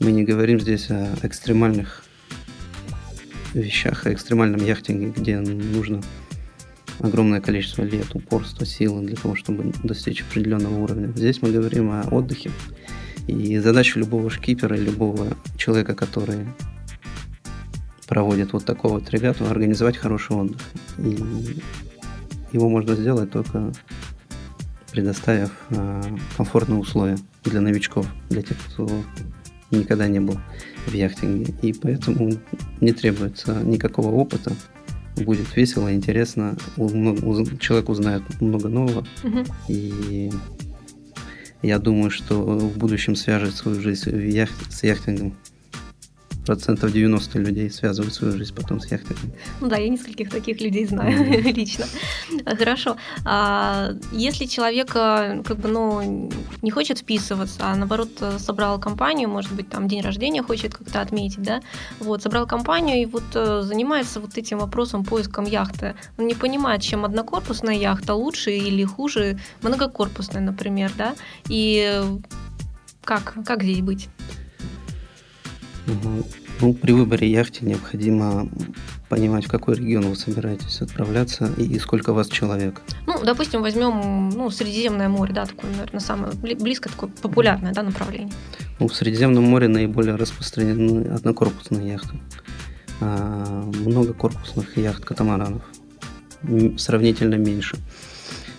мы 0.00 0.12
не 0.12 0.24
говорим 0.24 0.60
здесь 0.60 0.90
о 0.90 1.14
экстремальных 1.22 2.04
вещах, 3.54 4.06
о 4.06 4.12
экстремальном 4.12 4.64
яхтинге, 4.64 5.12
где 5.16 5.38
нужно 5.40 6.02
огромное 7.00 7.40
количество 7.40 7.82
лет, 7.82 8.14
упорства, 8.14 8.64
силы 8.64 9.04
для 9.04 9.16
того, 9.16 9.34
чтобы 9.34 9.72
достичь 9.82 10.22
определенного 10.22 10.78
уровня. 10.78 11.12
Здесь 11.14 11.42
мы 11.42 11.50
говорим 11.50 11.90
о 11.90 12.02
отдыхе. 12.10 12.50
И 13.26 13.58
задача 13.58 13.98
любого 13.98 14.30
шкипера 14.30 14.74
любого 14.74 15.36
человека, 15.56 15.94
который 15.94 16.46
проводит 18.06 18.52
вот 18.52 18.64
такого 18.64 18.94
вот 18.94 19.10
регату, 19.10 19.46
организовать 19.46 19.96
хороший 19.96 20.36
отдых. 20.36 20.60
И 20.98 21.18
его 22.52 22.68
можно 22.68 22.94
сделать 22.94 23.30
только 23.30 23.72
предоставив 24.92 25.50
э, 25.70 26.02
комфортные 26.36 26.78
условия 26.78 27.18
для 27.44 27.60
новичков, 27.60 28.06
для 28.30 28.42
тех, 28.42 28.56
кто 28.56 28.88
никогда 29.70 30.08
не 30.08 30.20
был 30.20 30.38
в 30.86 30.92
яхтинге. 30.94 31.54
И 31.62 31.72
поэтому 31.72 32.32
не 32.80 32.92
требуется 32.92 33.60
никакого 33.62 34.08
опыта. 34.14 34.52
Будет 35.16 35.56
весело, 35.56 35.92
интересно. 35.92 36.56
Человек 36.76 37.88
узнает 37.88 38.22
много 38.40 38.68
нового. 38.68 39.06
Мгм. 39.24 39.44
И 39.68 40.30
я 41.62 41.78
думаю, 41.78 42.10
что 42.10 42.40
в 42.40 42.78
будущем 42.78 43.16
свяжет 43.16 43.54
свою 43.54 43.80
жизнь 43.80 44.10
яхт- 44.30 44.70
с 44.70 44.84
яхтингом. 44.84 45.36
Процентов 46.48 46.92
90 46.92 47.38
людей 47.40 47.70
связывают 47.70 48.14
свою 48.14 48.38
жизнь 48.38 48.54
потом 48.54 48.80
с 48.80 48.90
яхтингом. 48.90 49.32
Ну 49.60 49.68
да, 49.68 49.76
я 49.76 49.90
нескольких 49.90 50.30
таких 50.30 50.62
людей 50.62 50.86
знаю 50.86 51.22
Мгм. 51.22 51.32
лично. 51.54 51.84
Хорошо. 52.46 52.96
А 53.26 53.90
если 54.12 54.46
человек 54.46 54.92
э, 54.94 55.42
как 55.44 55.58
бы, 55.58 55.68
ну, 55.68 56.30
не 56.62 56.70
хочет 56.70 57.00
вписываться, 57.00 57.60
а 57.64 57.76
наоборот 57.76 58.08
э, 58.20 58.38
собрал 58.38 58.80
компанию, 58.80 59.28
может 59.28 59.52
быть, 59.52 59.68
там 59.68 59.88
день 59.88 60.00
рождения 60.00 60.42
хочет 60.42 60.74
как-то 60.74 61.02
отметить, 61.02 61.42
да, 61.42 61.60
вот, 62.00 62.22
собрал 62.22 62.46
компанию 62.46 63.02
и 63.02 63.04
вот 63.04 63.24
э, 63.34 63.60
занимается 63.62 64.18
вот 64.18 64.38
этим 64.38 64.58
вопросом 64.58 65.04
поиском 65.04 65.44
яхты. 65.44 65.96
Он 66.16 66.26
не 66.26 66.34
понимает, 66.34 66.80
чем 66.80 67.04
однокорпусная 67.04 67.76
яхта 67.76 68.14
лучше 68.14 68.52
или 68.52 68.84
хуже 68.84 69.38
многокорпусная, 69.60 70.40
например, 70.40 70.90
да, 70.96 71.14
и 71.50 72.02
как, 73.04 73.34
как 73.44 73.62
здесь 73.62 73.82
быть? 73.82 74.08
Ну, 76.60 76.74
при 76.74 76.92
выборе 76.92 77.30
яхты 77.30 77.64
необходимо 77.64 78.48
понимать, 79.08 79.44
в 79.44 79.48
какой 79.48 79.76
регион 79.76 80.06
вы 80.06 80.16
собираетесь 80.16 80.80
отправляться 80.80 81.50
и, 81.56 81.62
и 81.62 81.78
сколько 81.78 82.12
вас 82.12 82.28
человек. 82.28 82.82
Ну, 83.06 83.24
допустим, 83.24 83.62
возьмем 83.62 84.30
ну, 84.30 84.50
Средиземное 84.50 85.08
море, 85.08 85.32
да, 85.32 85.46
такое, 85.46 85.70
наверное, 85.70 86.00
самое 86.00 86.32
бли- 86.32 86.60
близкое, 86.60 86.90
такое 86.90 87.10
популярное 87.22 87.72
да, 87.72 87.82
направление. 87.82 88.32
Ну, 88.80 88.88
в 88.88 88.94
Средиземном 88.94 89.44
море 89.44 89.68
наиболее 89.68 90.16
распространены 90.16 91.08
однокорпусные 91.08 91.88
яхты. 91.92 92.18
А, 93.00 93.62
многокорпусных 93.84 94.76
яхт 94.76 95.04
катамаранов 95.04 95.62
сравнительно 96.76 97.34
меньше. 97.34 97.76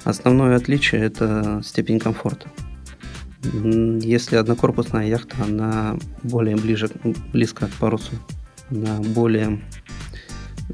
Основное 0.05 0.55
отличие– 0.55 1.01
это 1.03 1.61
степень 1.63 1.99
комфорта. 1.99 2.49
Если 3.41 4.35
однокорпусная 4.35 5.07
яхта, 5.07 5.35
она 5.43 5.97
более 6.23 6.57
ближе, 6.57 6.89
близко 7.31 7.67
к 7.67 7.71
парусу, 7.71 8.11
она 8.69 8.99
более 8.99 9.61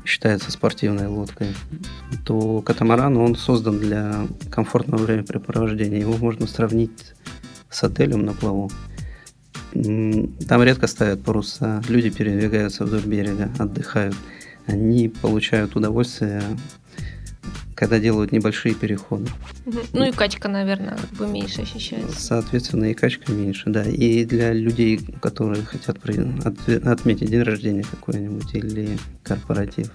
считается 0.03 0.51
спортивной 0.51 1.07
лодкой, 1.07 1.50
то 2.25 2.62
катамаран, 2.62 3.17
он 3.17 3.36
создан 3.36 3.79
для 3.79 4.27
комфортного 4.50 5.03
времяпрепровождения. 5.03 6.00
Его 6.00 6.17
можно 6.17 6.48
сравнить 6.48 7.13
с 7.69 7.84
отелем 7.84 8.25
на 8.25 8.34
плаву. 8.34 8.72
Там 9.74 10.63
редко 10.63 10.88
ставят 10.88 11.24
паруса, 11.24 11.81
люди 11.88 12.10
передвигаются 12.10 12.86
вдоль 12.86 13.05
берега, 13.05 13.51
отдыхают. 13.57 14.15
Они 14.67 15.10
получают 15.10 15.75
удовольствие, 15.75 16.41
когда 17.75 18.00
делают 18.00 18.32
небольшие 18.32 18.74
переходы. 18.74 19.29
Ну 19.91 20.05
и 20.05 20.12
качка, 20.12 20.48
наверное, 20.48 20.98
как 20.98 21.10
бы 21.12 21.27
меньше 21.27 21.62
ощущается. 21.62 22.20
Соответственно, 22.20 22.86
и 22.86 22.94
качка 22.94 23.32
меньше, 23.34 23.70
да. 23.70 23.84
И 23.84 24.24
для 24.24 24.53
людей, 24.53 25.00
которые 25.22 25.63
хотят 25.63 25.98
отметить 25.98 27.29
день 27.29 27.44
рождения 27.44 27.84
какой-нибудь 27.84 28.55
или 28.55 28.98
корпоратив, 29.24 29.91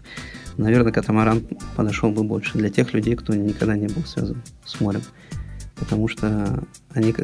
наверное, 0.58 0.92
катамаран 0.92 1.42
подошел 1.74 2.10
бы 2.10 2.22
больше 2.22 2.58
для 2.58 2.68
тех 2.68 2.92
людей, 2.92 3.16
кто 3.16 3.34
никогда 3.34 3.76
не 3.76 3.86
был 3.86 4.04
связан 4.04 4.42
с 4.64 4.78
морем. 4.80 5.02
Потому 5.76 6.08
что 6.08 6.62
они 6.92 7.14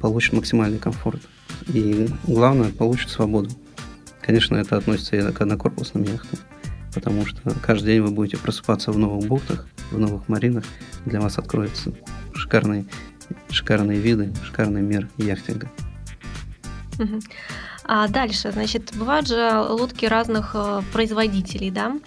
получат 0.00 0.34
максимальный 0.34 0.78
комфорт. 0.78 1.20
И 1.66 2.08
главное, 2.28 2.70
получат 2.70 3.10
свободу. 3.10 3.50
Конечно, 4.20 4.54
это 4.56 4.76
относится 4.76 5.16
и 5.16 5.32
к 5.32 5.40
однокорпусным 5.40 6.04
яхтам. 6.04 6.38
Потому 6.98 7.26
что 7.26 7.40
каждый 7.62 7.94
день 7.94 8.02
вы 8.02 8.10
будете 8.10 8.36
просыпаться 8.36 8.92
в 8.92 8.98
новых 8.98 9.26
бухтах, 9.28 9.66
в 9.90 9.98
новых 9.98 10.28
маринах. 10.28 10.64
Для 11.04 11.20
вас 11.20 11.38
откроются 11.38 11.92
шикарные, 12.34 12.86
шикарные 13.50 14.00
виды, 14.00 14.32
шикарный 14.44 14.82
мир 14.82 15.08
яхтинга. 15.16 15.70
А 17.84 18.06
дальше, 18.08 18.52
значит, 18.52 18.94
бывают 18.96 19.28
же 19.28 19.50
лодки 19.60 20.04
разных 20.04 20.50
э, 20.54 20.82
производителей, 20.92 21.70
да? 21.70 21.98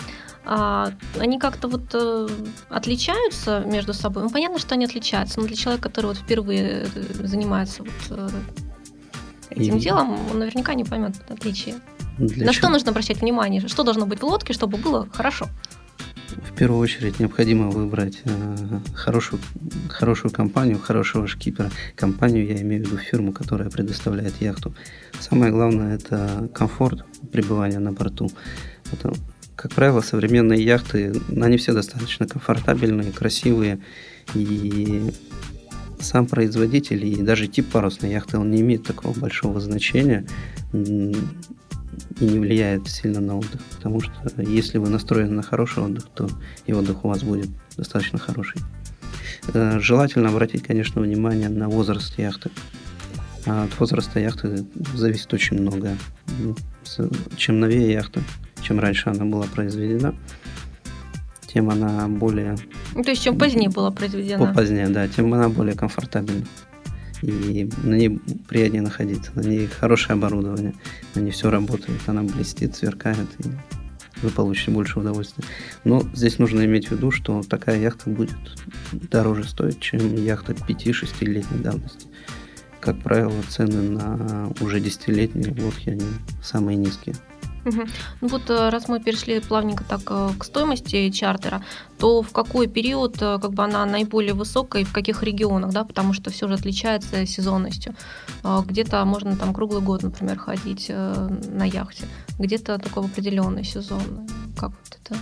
А, 0.45 0.91
они 1.17 1.39
как-то 1.39 1.67
вот 1.67 1.81
э, 1.93 2.27
отличаются 2.69 3.63
между 3.65 3.93
собой. 3.93 4.21
Ну, 4.21 4.29
понятно, 4.29 4.59
что 4.59 4.75
они 4.75 4.85
отличаются, 4.85 5.39
но 5.39 5.47
для 5.47 5.55
человека, 5.55 5.89
который 5.89 6.07
вот 6.07 6.17
впервые 6.17 6.87
э, 6.93 7.25
занимается 7.25 7.81
вот, 7.81 7.91
э, 8.11 8.29
этим 9.49 9.77
И- 9.77 9.79
делом, 9.79 10.19
он 10.31 10.37
наверняка 10.37 10.75
не 10.75 10.83
поймет 10.83 11.15
отличия. 11.29 11.75
Для 12.17 12.45
На 12.45 12.51
чего- 12.51 12.61
что 12.61 12.69
нужно 12.69 12.91
обращать 12.91 13.21
внимание? 13.21 13.67
Что 13.67 13.83
должно 13.83 14.05
быть 14.05 14.21
в 14.21 14.23
лодке, 14.23 14.53
чтобы 14.53 14.77
было 14.77 15.07
хорошо? 15.13 15.47
первую 16.61 16.79
очередь 16.79 17.19
необходимо 17.19 17.71
выбрать 17.71 18.21
э, 18.23 18.79
хорошую, 18.93 19.41
хорошую 19.89 20.31
компанию, 20.31 20.77
хорошего 20.77 21.25
шкипера. 21.25 21.71
Компанию, 21.95 22.45
я 22.45 22.61
имею 22.61 22.83
в 22.83 22.85
виду 22.85 22.97
фирму, 22.97 23.33
которая 23.33 23.71
предоставляет 23.71 24.39
яхту. 24.39 24.71
Самое 25.19 25.51
главное– 25.51 25.95
это 25.97 26.51
комфорт 26.53 27.03
пребывания 27.31 27.79
на 27.79 27.93
борту. 27.93 28.29
Это, 28.93 29.11
как 29.55 29.71
правило, 29.71 30.01
современные 30.01 30.63
яхты, 30.63 31.19
они 31.35 31.57
все 31.57 31.73
достаточно 31.73 32.27
комфортабельные, 32.27 33.11
красивые. 33.11 33.79
И 34.35 35.11
сам 35.99 36.27
производитель 36.27 37.03
и 37.03 37.23
даже 37.23 37.47
тип 37.47 37.71
парусной 37.71 38.11
яхты, 38.11 38.37
он 38.37 38.51
не 38.51 38.61
имеет 38.61 38.83
такого 38.83 39.19
большого 39.19 39.59
значения 39.59 40.27
и 42.21 42.25
не 42.25 42.39
влияет 42.39 42.87
сильно 42.87 43.19
на 43.19 43.37
отдых. 43.37 43.59
Потому 43.75 43.99
что 44.01 44.13
если 44.37 44.77
вы 44.77 44.89
настроены 44.89 45.31
на 45.31 45.43
хороший 45.43 45.83
отдых, 45.83 46.05
то 46.13 46.29
и 46.67 46.73
отдых 46.73 47.03
у 47.03 47.09
вас 47.09 47.23
будет 47.23 47.49
достаточно 47.75 48.19
хороший. 48.19 48.61
Э, 49.53 49.79
желательно 49.79 50.29
обратить, 50.29 50.63
конечно, 50.63 51.01
внимание 51.01 51.49
на 51.49 51.67
возраст 51.67 52.17
яхты. 52.19 52.51
А 53.47 53.63
от 53.63 53.79
возраста 53.79 54.19
яхты 54.19 54.65
зависит 54.93 55.33
очень 55.33 55.59
много. 55.59 55.97
Чем 57.35 57.59
новее 57.59 57.91
яхта, 57.91 58.21
чем 58.61 58.79
раньше 58.79 59.09
она 59.09 59.25
была 59.25 59.45
произведена, 59.45 60.13
тем 61.47 61.69
она 61.71 62.07
более... 62.07 62.55
Ну, 62.93 63.03
то 63.03 63.09
есть, 63.09 63.23
чем 63.23 63.37
позднее 63.37 63.69
была 63.69 63.89
произведена. 63.89 64.53
Позднее, 64.53 64.89
да, 64.89 65.07
тем 65.07 65.33
она 65.33 65.49
более 65.49 65.75
комфортабельна 65.75 66.45
и 67.21 67.69
на 67.83 67.95
ней 67.95 68.19
приятнее 68.47 68.81
находиться. 68.81 69.31
На 69.35 69.41
ней 69.41 69.67
хорошее 69.67 70.13
оборудование, 70.13 70.73
на 71.15 71.19
ней 71.21 71.31
все 71.31 71.49
работает, 71.49 71.99
она 72.07 72.23
блестит, 72.23 72.75
сверкает, 72.75 73.27
и 73.39 73.47
вы 74.21 74.29
получите 74.29 74.71
больше 74.71 74.99
удовольствия. 74.99 75.43
Но 75.83 76.03
здесь 76.13 76.39
нужно 76.39 76.65
иметь 76.65 76.87
в 76.87 76.91
виду, 76.91 77.11
что 77.11 77.41
такая 77.43 77.79
яхта 77.79 78.09
будет 78.09 78.37
дороже 78.91 79.43
стоить, 79.43 79.79
чем 79.79 80.15
яхта 80.15 80.53
5-6-летней 80.53 81.59
давности. 81.59 82.07
Как 82.79 82.99
правило, 82.99 83.33
цены 83.47 83.81
на 83.81 84.51
уже 84.59 84.79
10-летние 84.79 85.59
лодки, 85.61 85.89
они 85.89 86.05
самые 86.43 86.77
низкие. 86.77 87.15
Угу. 87.65 87.81
Ну 88.21 88.27
вот 88.27 88.49
э, 88.49 88.69
раз 88.69 88.87
мы 88.87 88.99
перешли 88.99 89.39
плавненько 89.39 89.83
так 89.83 90.01
э, 90.07 90.29
к 90.37 90.43
стоимости 90.43 91.09
чартера, 91.11 91.63
то 91.99 92.21
в 92.21 92.31
какой 92.31 92.67
период 92.67 93.21
э, 93.21 93.37
как 93.39 93.53
бы 93.53 93.63
она 93.63 93.85
наиболее 93.85 94.33
высокая 94.33 94.81
и 94.81 94.85
в 94.85 94.91
каких 94.91 95.23
регионах, 95.23 95.71
да, 95.71 95.83
потому 95.83 96.13
что 96.13 96.31
все 96.31 96.47
же 96.47 96.55
отличается 96.55 97.25
сезонностью. 97.25 97.95
Где-то 98.43 99.05
можно 99.05 99.35
там 99.35 99.53
круглый 99.53 99.81
год, 99.81 100.03
например, 100.03 100.37
ходить 100.39 100.89
на 100.89 101.63
яхте, 101.63 102.05
где-то 102.39 102.79
только 102.79 103.01
в 103.01 103.05
определенный 103.05 103.63
сезон. 103.63 104.01
Как 104.57 104.71
вот 104.71 104.99
это? 105.03 105.19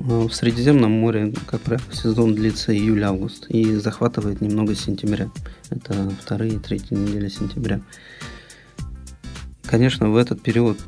В 0.00 0.30
Средиземном 0.30 0.90
море, 0.90 1.32
как 1.46 1.60
правило, 1.60 1.84
сезон 1.92 2.34
длится 2.34 2.74
июль-август 2.74 3.46
и 3.50 3.76
захватывает 3.76 4.40
немного 4.40 4.74
сентября. 4.74 5.30
Это 5.70 6.10
вторые 6.20 6.54
и 6.54 6.58
третьи 6.58 6.94
недели 6.94 7.28
сентября. 7.28 7.80
Конечно, 9.66 10.10
в 10.10 10.16
этот 10.16 10.42
период 10.42 10.78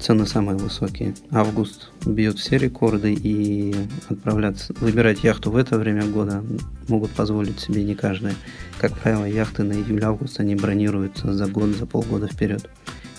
цены 0.00 0.26
самые 0.26 0.56
высокие. 0.56 1.14
Август 1.30 1.90
бьет 2.06 2.38
все 2.38 2.58
рекорды 2.58 3.12
и 3.12 3.74
отправляться, 4.08 4.72
выбирать 4.80 5.24
яхту 5.24 5.50
в 5.50 5.56
это 5.56 5.78
время 5.78 6.06
года 6.06 6.42
могут 6.88 7.10
позволить 7.10 7.60
себе 7.60 7.82
не 7.84 7.94
каждый. 7.94 8.32
Как 8.80 8.96
правило, 8.96 9.24
яхты 9.24 9.64
на 9.64 9.72
июль-август 9.72 10.40
они 10.40 10.54
бронируются 10.54 11.32
за 11.32 11.46
год, 11.46 11.70
за 11.70 11.86
полгода 11.86 12.28
вперед. 12.28 12.70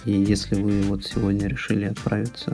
И 0.05 0.11
если 0.11 0.55
вы 0.55 0.81
вот 0.83 1.03
сегодня 1.03 1.47
решили 1.47 1.85
отправиться 1.85 2.53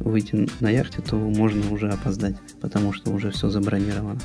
выйти 0.00 0.48
на 0.60 0.70
яхте, 0.70 1.02
то 1.02 1.16
можно 1.16 1.70
уже 1.72 1.90
опоздать, 1.90 2.36
потому 2.60 2.92
что 2.92 3.10
уже 3.10 3.30
все 3.30 3.50
забронировано. 3.50 4.20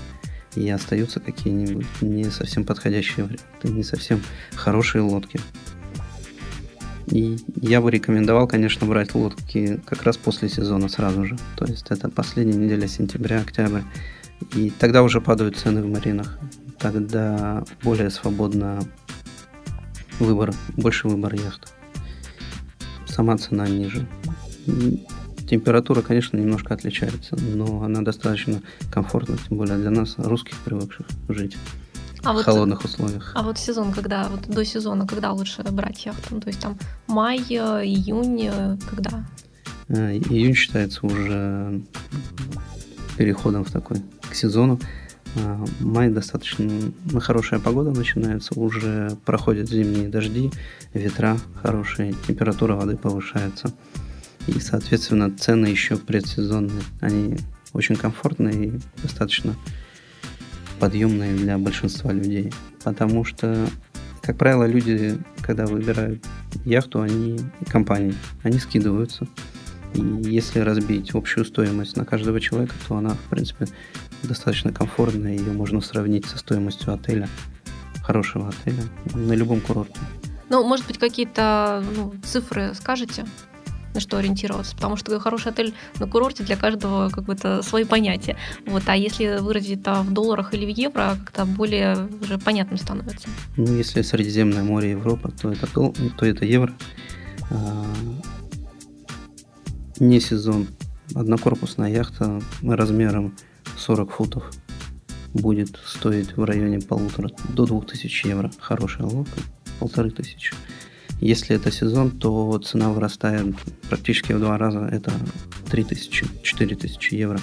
И 0.55 0.69
остаются 0.69 1.19
какие-нибудь 1.19 1.85
не 2.01 2.25
совсем 2.25 2.63
подходящие 2.65 3.29
не 3.63 3.83
совсем 3.83 4.21
хорошие 4.55 5.01
лодки. 5.01 5.39
И 7.11 7.37
я 7.61 7.81
бы 7.81 7.89
рекомендовал, 7.89 8.47
конечно, 8.47 8.85
брать 8.85 9.15
лодки 9.15 9.79
как 9.85 10.03
раз 10.03 10.17
после 10.17 10.49
сезона 10.49 10.89
сразу 10.89 11.25
же. 11.25 11.37
То 11.57 11.65
есть 11.65 11.87
это 11.89 12.09
последняя 12.09 12.55
неделя 12.55 12.87
сентября, 12.87 13.41
октябрь. 13.41 13.81
И 14.55 14.69
тогда 14.69 15.03
уже 15.03 15.19
падают 15.19 15.57
цены 15.57 15.81
в 15.81 15.87
маринах. 15.87 16.37
Тогда 16.77 17.63
более 17.83 18.09
свободно 18.09 18.79
выбор, 20.19 20.53
больше 20.77 21.07
выбор 21.07 21.33
яхт. 21.33 21.73
Сама 23.07 23.37
цена 23.37 23.67
ниже. 23.67 24.07
Температура, 25.49 26.01
конечно, 26.01 26.37
немножко 26.37 26.75
отличается, 26.75 27.35
но 27.35 27.81
она 27.81 28.01
достаточно 28.01 28.61
комфортна, 28.91 29.35
тем 29.47 29.57
более 29.57 29.77
для 29.77 29.89
нас, 29.89 30.15
русских, 30.17 30.55
привыкших 30.59 31.07
жить 31.27 31.57
а 32.23 32.33
в 32.33 32.35
вот, 32.35 32.45
холодных 32.45 32.83
условиях. 32.83 33.31
А 33.35 33.43
вот 33.43 33.57
сезон, 33.57 33.91
когда, 33.91 34.27
вот 34.29 34.47
до 34.47 34.65
сезона, 34.65 35.07
когда 35.07 35.31
лучше 35.31 35.63
брать 35.63 36.05
яхту? 36.05 36.35
Ну, 36.35 36.41
то 36.41 36.47
есть 36.47 36.59
там 36.59 36.77
май, 37.07 37.37
июнь, 37.39 38.49
когда? 38.89 39.25
Э, 39.87 40.13
июнь 40.13 40.55
считается 40.55 41.05
уже 41.05 41.81
переходом 43.17 43.63
в 43.65 43.71
такой 43.71 44.01
к 44.29 44.35
сезону. 44.35 44.79
Май 45.79 46.09
достаточно 46.09 46.67
на 47.11 47.19
хорошая 47.19 47.59
погода 47.59 47.91
начинается, 47.91 48.59
уже 48.59 49.15
проходят 49.25 49.69
зимние 49.69 50.09
дожди, 50.09 50.51
ветра 50.93 51.37
хорошие, 51.61 52.15
температура 52.27 52.73
воды 52.73 52.97
повышается. 52.97 53.71
И, 54.47 54.59
соответственно, 54.59 55.31
цены 55.35 55.67
еще 55.67 55.97
предсезонные. 55.97 56.81
Они 57.01 57.37
очень 57.73 57.95
комфортные 57.95 58.65
и 58.65 58.79
достаточно 59.03 59.55
подъемные 60.79 61.35
для 61.35 61.57
большинства 61.57 62.11
людей. 62.11 62.51
Потому 62.83 63.25
что, 63.25 63.67
как 64.21 64.37
правило, 64.37 64.65
люди, 64.65 65.17
когда 65.41 65.65
выбирают 65.65 66.25
яхту, 66.65 67.01
они 67.01 67.39
компании, 67.67 68.15
они 68.43 68.59
скидываются. 68.59 69.27
И 69.93 70.01
если 70.01 70.59
разбить 70.59 71.11
общую 71.15 71.45
стоимость 71.45 71.97
на 71.97 72.05
каждого 72.05 72.39
человека, 72.39 72.75
то 72.87 72.97
она, 72.97 73.11
в 73.11 73.29
принципе, 73.29 73.67
достаточно 74.23 74.71
комфортная. 74.71 75.35
Ее 75.35 75.51
можно 75.51 75.81
сравнить 75.81 76.25
со 76.25 76.37
стоимостью 76.37 76.93
отеля, 76.93 77.27
хорошего 78.03 78.49
отеля 78.49 78.83
на 79.13 79.33
любом 79.33 79.61
курорте. 79.61 79.99
Ну, 80.49 80.63
может 80.63 80.87
быть, 80.87 80.97
какие-то 80.97 81.83
ну, 81.95 82.13
цифры 82.23 82.73
скажете? 82.73 83.25
На 83.99 84.01
что 84.01 84.17
ориентироваться, 84.17 84.75
потому 84.75 84.95
что 84.95 85.19
хороший 85.19 85.51
отель 85.51 85.73
на 85.99 86.07
курорте 86.07 86.43
для 86.43 86.55
каждого 86.55 87.09
как 87.09 87.25
бы 87.25 87.33
это 87.33 87.61
свои 87.61 87.83
понятия. 87.83 88.37
Вот, 88.65 88.83
а 88.87 88.95
если 88.95 89.39
выразить 89.39 89.81
это 89.81 90.01
в 90.01 90.13
долларах 90.13 90.53
или 90.53 90.65
в 90.65 90.69
евро, 90.69 91.17
как-то 91.19 91.45
более 91.45 92.07
уже 92.21 92.37
понятным 92.37 92.77
становится. 92.77 93.27
Ну, 93.57 93.73
если 93.73 94.01
Средиземное 94.01 94.63
море 94.63 94.91
Европа, 94.91 95.31
то 95.31 95.51
это, 95.51 95.67
то 95.67 96.25
это 96.25 96.45
евро. 96.45 96.73
А, 97.51 97.85
не 99.99 100.19
сезон. 100.19 100.67
Однокорпусная 101.13 101.91
яхта 101.91 102.39
размером 102.61 103.35
40 103.77 104.11
футов 104.11 104.43
будет 105.33 105.77
стоить 105.85 106.37
в 106.37 106.43
районе 106.43 106.79
полутора 106.79 107.31
до 107.49 107.65
двух 107.65 107.87
тысяч 107.87 108.23
евро. 108.23 108.49
Хорошая 108.59 109.07
лодка, 109.07 109.41
полторы 109.79 110.11
тысячи. 110.11 110.53
Если 111.21 111.55
это 111.55 111.71
сезон, 111.71 112.11
то 112.11 112.57
цена 112.59 112.89
вырастает 112.89 113.55
практически 113.89 114.31
в 114.33 114.39
два 114.39 114.57
раза. 114.57 114.79
Это 114.79 115.11
3000, 115.69 116.43
4000 116.43 117.13
евро. 117.13 117.39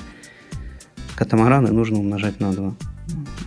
Катамараны 1.14 1.72
нужно 1.72 1.98
умножать 1.98 2.40
на 2.40 2.52
2. 2.52 2.74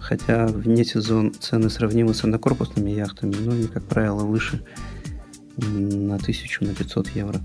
Хотя 0.02 0.48
вне 0.48 0.84
сезон 0.86 1.34
цены 1.34 1.70
сравнимы 1.70 2.14
с 2.14 2.24
однокорпусными 2.24 2.92
яхтами, 2.92 3.36
но 3.40 3.52
они, 3.52 3.68
как 3.68 3.84
правило, 3.84 4.24
выше 4.24 4.64
на 5.58 6.16
1000, 6.16 6.66
на 6.66 6.74
500 6.74 7.10
евро. 7.10 7.40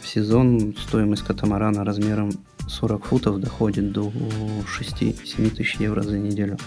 В 0.00 0.06
сезон 0.06 0.74
стоимость 0.78 1.22
катамарана 1.22 1.84
размером 1.84 2.32
40 2.68 3.04
футов 3.04 3.40
доходит 3.40 3.92
до 3.92 4.10
6-7 4.10 5.50
тысяч 5.50 5.76
евро 5.76 6.02
за 6.02 6.18
неделю. 6.18 6.58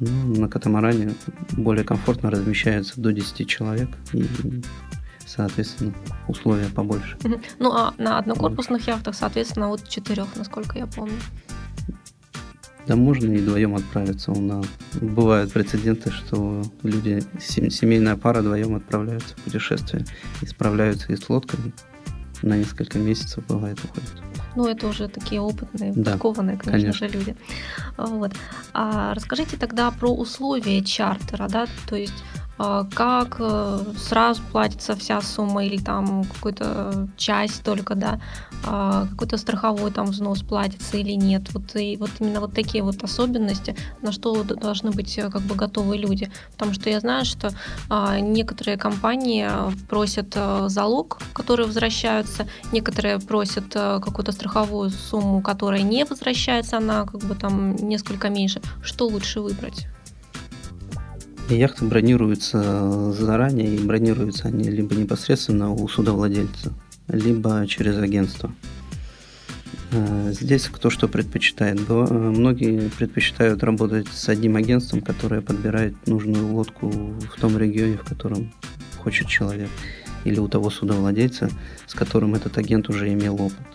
Ну, 0.00 0.40
на 0.40 0.48
катамаране 0.48 1.14
более 1.52 1.84
комфортно 1.84 2.30
размещается 2.30 3.00
до 3.00 3.12
10 3.12 3.48
человек 3.48 3.88
и, 4.12 4.26
соответственно, 5.24 5.94
условия 6.28 6.66
побольше. 6.66 7.16
Ну, 7.58 7.72
а 7.72 7.94
на 7.96 8.18
однокорпусных 8.18 8.86
яхтах, 8.86 9.14
соответственно, 9.14 9.68
вот 9.68 9.88
четырех, 9.88 10.36
насколько 10.36 10.78
я 10.78 10.86
помню. 10.86 11.18
Да 12.86 12.94
можно 12.94 13.32
и 13.32 13.38
вдвоем 13.38 13.74
отправиться. 13.74 14.30
У 14.30 14.40
нас 14.40 14.64
бывают 15.00 15.52
прецеденты, 15.52 16.10
что 16.10 16.62
люди, 16.84 17.20
семейная 17.40 18.16
пара 18.16 18.42
вдвоем 18.42 18.76
отправляются 18.76 19.34
в 19.34 19.40
путешествие 19.40 20.04
и 20.40 20.46
справляются 20.46 21.12
и 21.12 21.16
с 21.16 21.28
лодками. 21.28 21.72
На 22.42 22.56
несколько 22.56 22.98
месяцев 22.98 23.44
бывает 23.46 23.82
уходят. 23.82 24.22
Ну, 24.56 24.66
это 24.66 24.88
уже 24.88 25.08
такие 25.08 25.40
опытные, 25.40 25.92
да, 25.92 26.12
подкованные, 26.12 26.56
конечно, 26.56 26.72
конечно 26.72 27.08
же, 27.08 27.14
люди. 27.14 27.36
Вот. 27.96 28.32
А 28.72 29.14
расскажите 29.14 29.56
тогда 29.56 29.90
про 29.90 30.12
условия 30.12 30.82
чартера, 30.82 31.46
да, 31.48 31.66
то 31.88 31.96
есть 31.96 32.24
как 32.58 33.36
э, 33.38 33.84
сразу 33.98 34.40
платится 34.50 34.96
вся 34.96 35.20
сумма 35.20 35.66
или 35.66 35.76
там 35.76 36.24
какую-то 36.24 37.08
часть 37.16 37.62
только, 37.62 37.94
да, 37.94 38.18
а, 38.64 39.06
какой-то 39.10 39.36
страховой 39.36 39.90
там 39.90 40.06
взнос 40.06 40.42
платится 40.42 40.96
или 40.96 41.12
нет. 41.12 41.52
Вот, 41.52 41.76
и 41.76 41.96
вот 41.98 42.10
именно 42.18 42.40
вот 42.40 42.54
такие 42.54 42.82
вот 42.82 43.02
особенности, 43.04 43.76
на 44.00 44.10
что 44.10 44.42
должны 44.42 44.90
быть 44.90 45.18
э, 45.18 45.30
как 45.30 45.42
бы 45.42 45.54
готовы 45.54 45.98
люди. 45.98 46.30
Потому 46.52 46.72
что 46.72 46.88
я 46.88 47.00
знаю, 47.00 47.26
что 47.26 47.50
а, 47.90 48.18
некоторые 48.20 48.78
компании 48.78 49.48
просят 49.88 50.32
э, 50.34 50.68
залог, 50.68 51.18
который 51.34 51.66
возвращаются, 51.66 52.48
некоторые 52.72 53.18
просят 53.18 53.66
какую-то 53.74 54.32
страховую 54.32 54.90
сумму, 54.90 55.42
которая 55.42 55.82
не 55.82 56.04
возвращается, 56.04 56.78
она 56.78 57.04
как 57.04 57.20
бы 57.20 57.34
там 57.34 57.76
несколько 57.76 58.30
меньше. 58.30 58.62
Что 58.82 59.06
лучше 59.06 59.40
выбрать? 59.40 59.86
Яхты 61.48 61.84
бронируются 61.84 63.12
заранее, 63.12 63.76
и 63.76 63.78
бронируются 63.78 64.48
они 64.48 64.68
либо 64.68 64.96
непосредственно 64.96 65.72
у 65.72 65.86
судовладельца, 65.86 66.72
либо 67.06 67.64
через 67.68 67.98
агентство. 67.98 68.52
Э, 69.92 70.32
здесь 70.32 70.66
кто 70.66 70.90
что 70.90 71.06
предпочитает. 71.06 71.88
Многие 71.88 72.90
предпочитают 72.90 73.62
работать 73.62 74.08
с 74.08 74.28
одним 74.28 74.56
агентством, 74.56 75.02
которое 75.02 75.40
подбирает 75.40 75.94
нужную 76.08 76.52
лодку 76.52 76.88
в 76.90 77.40
том 77.40 77.56
регионе, 77.56 77.96
в 77.96 78.04
котором 78.04 78.52
хочет 78.98 79.28
человек, 79.28 79.70
или 80.24 80.40
у 80.40 80.48
того 80.48 80.68
судовладельца, 80.68 81.48
с 81.86 81.94
которым 81.94 82.34
этот 82.34 82.58
агент 82.58 82.88
уже 82.88 83.12
имел 83.12 83.40
опыт. 83.40 83.66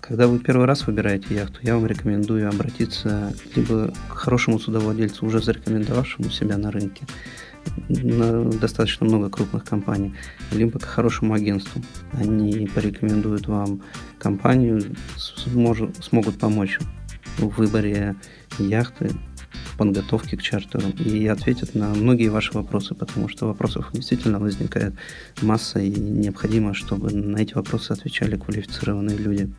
Когда 0.00 0.26
вы 0.26 0.38
первый 0.38 0.66
раз 0.66 0.86
выбираете 0.86 1.34
яхту, 1.34 1.60
я 1.62 1.74
вам 1.74 1.86
рекомендую 1.86 2.48
обратиться 2.48 3.34
либо 3.54 3.92
к 4.08 4.12
хорошему 4.12 4.58
судовладельцу, 4.58 5.26
уже 5.26 5.40
зарекомендовавшему 5.40 6.30
себя 6.30 6.56
на 6.56 6.70
рынке, 6.70 7.04
на 7.88 8.44
достаточно 8.44 9.06
много 9.06 9.28
крупных 9.28 9.64
компаний, 9.64 10.14
либо 10.52 10.78
к 10.78 10.84
хорошему 10.84 11.34
агентству. 11.34 11.82
Они 12.12 12.66
порекомендуют 12.74 13.46
вам 13.46 13.82
компанию, 14.18 14.82
смож, 15.16 15.82
смогут 16.00 16.38
помочь 16.38 16.78
в 17.38 17.48
выборе 17.58 18.16
яхты, 18.58 19.10
подготовке 19.80 20.36
к 20.36 20.42
чартеру 20.42 20.88
и 20.90 21.26
ответят 21.26 21.74
на 21.74 21.88
многие 21.94 22.28
ваши 22.28 22.52
вопросы, 22.52 22.94
потому 22.94 23.28
что 23.28 23.46
вопросов 23.46 23.88
действительно 23.94 24.38
возникает 24.38 24.92
масса 25.40 25.78
и 25.78 25.88
необходимо, 25.88 26.74
чтобы 26.74 27.10
на 27.12 27.38
эти 27.38 27.54
вопросы 27.54 27.92
отвечали 27.92 28.36
квалифицированные 28.36 29.16
люди. 29.16 29.50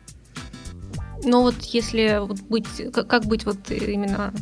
Но 1.24 1.42
вот 1.42 1.60
если 1.62 2.18
вот 2.20 2.40
быть, 2.42 2.92
как 2.92 3.26
быть 3.26 3.44
вот 3.44 3.70
именно 3.70 4.32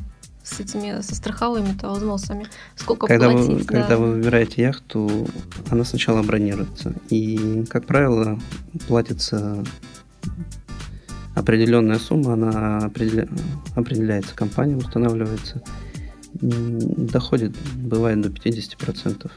с 0.42 0.60
этими 0.60 1.00
со 1.02 1.14
страховыми 1.14 1.76
то 1.78 1.90
взносами? 1.90 2.46
Сколько 2.74 3.06
когда 3.06 3.30
платить? 3.30 3.48
Вы, 3.48 3.58
да. 3.58 3.64
Когда 3.64 3.96
вы 3.96 4.12
выбираете 4.12 4.62
яхту, 4.62 5.28
она 5.68 5.84
сначала 5.84 6.22
бронируется. 6.22 6.94
И, 7.10 7.64
как 7.68 7.86
правило, 7.86 8.38
платится 8.88 9.62
определенная 11.34 11.98
сумма, 11.98 12.34
она 12.34 12.78
определя... 12.78 13.28
определяется 13.74 14.34
компания 14.34 14.76
устанавливается. 14.76 15.62
Доходит, 16.32 17.54
бывает, 17.76 18.20
до 18.20 18.28
50%. 18.28 19.30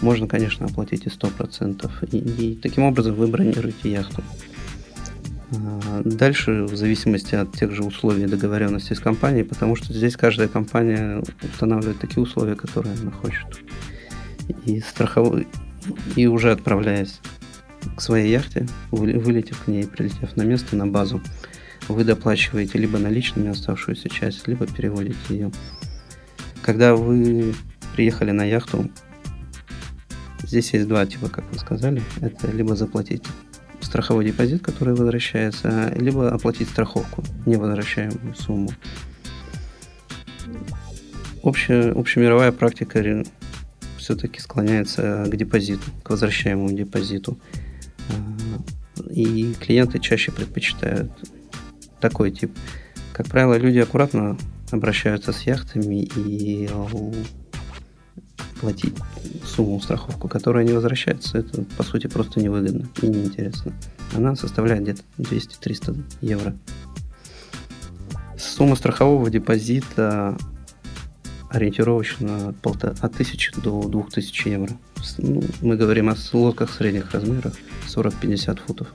Можно, 0.00 0.26
конечно, 0.26 0.66
оплатить 0.66 1.06
и 1.06 1.08
100%. 1.08 1.90
И, 2.12 2.18
и 2.18 2.54
таким 2.56 2.84
образом 2.84 3.14
вы 3.14 3.26
бронируете 3.26 3.90
яхту. 3.90 4.22
А, 5.52 6.02
дальше, 6.04 6.64
в 6.64 6.76
зависимости 6.76 7.34
от 7.34 7.52
тех 7.52 7.72
же 7.72 7.84
условий 7.84 8.26
договоренности 8.26 8.94
с 8.94 9.00
компанией, 9.00 9.44
потому 9.44 9.76
что 9.76 9.92
здесь 9.92 10.16
каждая 10.16 10.48
компания 10.48 11.22
устанавливает 11.42 12.00
такие 12.00 12.22
условия, 12.22 12.56
которые 12.56 12.94
она 13.00 13.12
хочет. 13.12 13.46
И 14.64 14.80
страховой, 14.80 15.46
и 16.16 16.26
уже 16.26 16.50
отправляясь 16.50 17.20
к 17.96 18.00
своей 18.00 18.30
яхте, 18.30 18.66
вылетев 18.90 19.62
к 19.64 19.68
ней, 19.68 19.86
прилетев 19.86 20.36
на 20.36 20.42
место, 20.42 20.76
на 20.76 20.86
базу, 20.86 21.20
вы 21.88 22.02
доплачиваете 22.02 22.78
либо 22.78 22.98
наличными 22.98 23.50
оставшуюся 23.50 24.08
часть, 24.08 24.48
либо 24.48 24.66
переводите 24.66 25.16
ее. 25.28 25.52
Когда 26.62 26.96
вы 26.96 27.54
приехали 27.94 28.32
на 28.32 28.44
яхту, 28.44 28.90
здесь 30.42 30.72
есть 30.74 30.88
два 30.88 31.06
типа, 31.06 31.28
как 31.28 31.44
вы 31.52 31.58
сказали. 31.60 32.02
Это 32.20 32.50
либо 32.50 32.74
заплатить 32.74 33.22
страховой 33.86 34.24
депозит, 34.24 34.62
который 34.62 34.94
возвращается, 34.94 35.92
либо 35.96 36.30
оплатить 36.30 36.68
страховку, 36.68 37.22
невозвращаемую 37.46 38.34
сумму. 38.34 38.70
Общая, 41.42 41.92
общемировая 41.92 42.52
практика 42.52 43.24
все-таки 43.98 44.40
склоняется 44.40 45.24
к 45.26 45.36
депозиту, 45.36 45.84
к 46.02 46.10
возвращаемому 46.10 46.72
депозиту. 46.72 47.38
А, 48.10 49.02
и 49.10 49.54
клиенты 49.54 49.98
чаще 49.98 50.32
предпочитают 50.32 51.10
такой 52.00 52.30
тип. 52.30 52.52
Как 53.12 53.26
правило, 53.26 53.56
люди 53.56 53.78
аккуратно 53.78 54.36
обращаются 54.70 55.32
с 55.32 55.42
яхтами 55.42 56.02
и 56.16 56.68
платить 58.60 58.94
сумму 59.44 59.80
страховку, 59.80 60.28
которая 60.28 60.64
не 60.64 60.72
возвращается, 60.72 61.38
это 61.38 61.62
по 61.76 61.82
сути 61.82 62.06
просто 62.06 62.40
невыгодно 62.40 62.86
и 63.02 63.06
неинтересно. 63.06 63.72
Она 64.14 64.36
составляет 64.36 64.82
где-то 64.82 65.02
200-300 65.18 66.02
евро. 66.20 66.56
Сумма 68.38 68.76
страхового 68.76 69.30
депозита 69.30 70.36
ориентировочно 71.50 72.54
от 72.62 72.82
1000 72.82 73.60
до 73.60 73.88
2000 73.88 74.48
евро. 74.48 74.70
Ну, 75.18 75.42
мы 75.62 75.76
говорим 75.76 76.08
о 76.08 76.16
лодках 76.32 76.72
средних 76.72 77.12
размеров, 77.12 77.54
40-50 77.86 78.60
футов. 78.66 78.88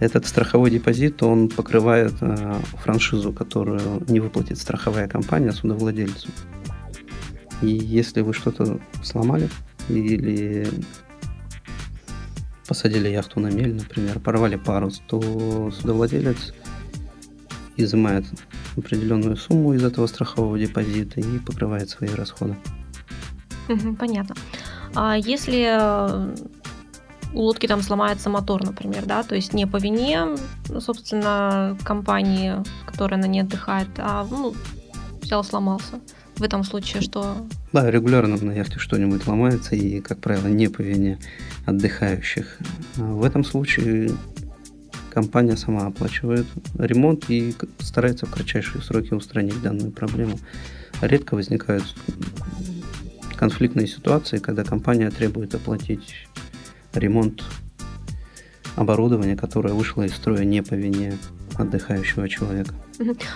Этот 0.00 0.26
страховой 0.26 0.70
депозит, 0.70 1.22
он 1.22 1.48
покрывает 1.48 2.14
э, 2.20 2.54
франшизу, 2.82 3.32
которую 3.32 4.02
не 4.08 4.18
выплатит 4.18 4.58
страховая 4.58 5.06
компания 5.06 5.52
судовладельцу. 5.52 6.28
И 7.62 7.68
если 7.68 8.20
вы 8.22 8.34
что-то 8.34 8.80
сломали 9.02 9.48
или 9.88 10.68
посадили 12.66 13.08
яхту 13.08 13.40
на 13.40 13.48
мель, 13.48 13.74
например, 13.74 14.18
порвали 14.18 14.56
парус, 14.56 15.00
то 15.06 15.70
судовладелец 15.70 16.52
изымает 17.76 18.24
определенную 18.76 19.36
сумму 19.36 19.74
из 19.74 19.84
этого 19.84 20.06
страхового 20.06 20.58
депозита 20.58 21.20
и 21.20 21.38
покрывает 21.38 21.88
свои 21.88 22.10
расходы. 22.10 22.56
понятно. 23.98 24.34
А 24.94 25.16
если 25.16 25.66
э, 25.68 26.34
у 27.32 27.40
лодки 27.40 27.66
там 27.66 27.82
сломается 27.82 28.28
мотор, 28.28 28.64
например, 28.64 29.06
да, 29.06 29.22
то 29.22 29.34
есть 29.34 29.54
не 29.54 29.66
по 29.66 29.76
вине, 29.76 30.36
собственно, 30.80 31.76
компании, 31.84 32.54
которая 32.86 33.20
на 33.20 33.26
ней 33.26 33.40
отдыхает, 33.40 33.88
а 33.98 34.26
ну, 34.28 34.54
взял, 35.22 35.44
сломался 35.44 36.00
в 36.36 36.42
этом 36.42 36.64
случае 36.64 37.02
что? 37.02 37.46
Да, 37.72 37.90
регулярно 37.90 38.36
на 38.36 38.52
яхте 38.52 38.78
что-нибудь 38.78 39.26
ломается, 39.26 39.76
и, 39.76 40.00
как 40.00 40.18
правило, 40.18 40.46
не 40.48 40.68
по 40.68 40.80
вине 40.80 41.18
отдыхающих. 41.66 42.58
А 42.98 43.02
в 43.02 43.24
этом 43.24 43.44
случае 43.44 44.12
компания 45.10 45.56
сама 45.56 45.86
оплачивает 45.86 46.46
ремонт 46.78 47.28
и 47.28 47.54
старается 47.78 48.26
в 48.26 48.30
кратчайшие 48.30 48.82
сроки 48.82 49.12
устранить 49.12 49.60
данную 49.62 49.92
проблему. 49.92 50.38
Редко 51.00 51.34
возникают 51.34 51.84
конфликтные 53.36 53.86
ситуации, 53.86 54.38
когда 54.38 54.64
компания 54.64 55.10
требует 55.10 55.54
оплатить 55.54 56.28
ремонт 56.94 57.42
оборудования, 58.76 59.36
которое 59.36 59.74
вышло 59.74 60.02
из 60.02 60.14
строя 60.14 60.44
не 60.44 60.62
по 60.62 60.74
вине 60.74 61.18
отдыхающего 61.62 62.28
человека. 62.28 62.74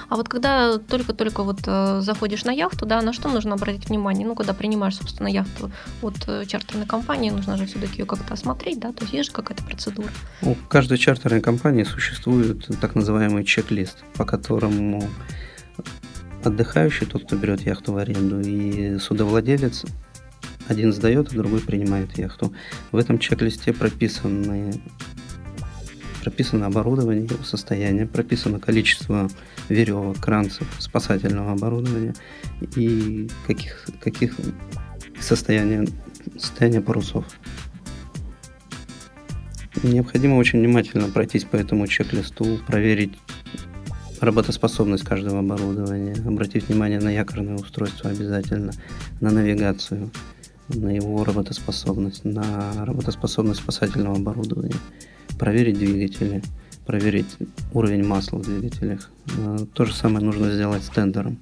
А 0.09 0.17
вот 0.17 0.29
когда 0.29 0.79
только-только 0.79 1.43
вот 1.43 1.61
э, 1.67 2.01
заходишь 2.03 2.45
на 2.45 2.53
яхту, 2.53 2.87
да, 2.87 3.03
на 3.03 3.13
что 3.13 3.29
нужно 3.29 3.55
обратить 3.55 3.89
внимание? 3.89 4.27
Ну, 4.27 4.35
когда 4.35 4.55
принимаешь, 4.55 4.97
собственно, 4.97 5.29
яхту 5.29 5.71
от 6.03 6.17
э, 6.29 6.45
чартерной 6.47 6.87
компании, 6.87 7.31
нужно 7.31 7.57
же 7.57 7.67
все-таки 7.67 8.03
ее 8.03 8.07
как-то 8.07 8.35
осмотреть, 8.35 8.79
да, 8.79 8.93
то 8.93 9.03
есть 9.03 9.15
есть 9.15 9.29
же 9.29 9.35
какая-то 9.35 9.65
процедура. 9.65 10.09
У 10.43 10.55
каждой 10.69 10.99
чартерной 10.99 11.41
компании 11.41 11.85
существует 11.85 12.69
так 12.81 12.95
называемый 12.95 13.45
чек-лист, 13.45 14.05
по 14.15 14.25
которому 14.25 15.03
отдыхающий, 16.45 17.07
тот, 17.07 17.25
кто 17.25 17.37
берет 17.37 17.63
яхту 17.63 17.93
в 17.93 17.97
аренду, 17.97 18.41
и 18.41 18.99
судовладелец 18.99 19.85
один 20.69 20.93
сдает, 20.93 21.33
а 21.33 21.37
другой 21.37 21.61
принимает 21.61 22.17
яхту. 22.19 22.53
В 22.93 22.97
этом 22.97 23.19
чек-листе 23.19 23.73
прописаны 23.73 24.81
прописано 26.27 26.67
оборудование, 26.67 27.25
его 27.25 27.45
состояние, 27.45 28.05
прописано 28.05 28.59
количество 28.59 29.31
веревок, 29.69 30.19
кранцев, 30.19 30.67
спасательного 30.81 31.53
оборудования 31.53 32.15
и 32.75 33.29
каких, 33.47 33.87
каких 34.01 34.35
состояния, 35.21 35.87
состояние 36.37 36.81
парусов. 36.81 37.25
Необходимо 39.85 40.35
очень 40.35 40.59
внимательно 40.59 41.09
пройтись 41.11 41.45
по 41.45 41.55
этому 41.55 41.87
чек-листу, 41.87 42.59
проверить 42.67 43.13
работоспособность 44.21 45.05
каждого 45.05 45.39
оборудования, 45.39 46.17
обратить 46.27 46.67
внимание 46.67 46.99
на 46.99 47.11
якорное 47.11 47.55
устройство 47.55 48.11
обязательно, 48.11 48.73
на 49.21 49.31
навигацию, 49.31 50.11
на 50.69 50.91
его 50.91 51.25
работоспособность, 51.25 52.25
на 52.25 52.85
работоспособность 52.85 53.61
спасательного 53.61 54.17
оборудования, 54.17 54.77
проверить 55.39 55.79
двигатели, 55.79 56.43
проверить 56.87 57.37
уровень 57.73 58.05
масла 58.05 58.39
в 58.39 58.43
двигателях. 58.43 59.11
Э, 59.39 59.59
то 59.73 59.85
же 59.85 59.95
самое 59.95 60.25
нужно 60.25 60.51
сделать 60.53 60.85
с 60.85 60.89
тендером. 60.89 61.39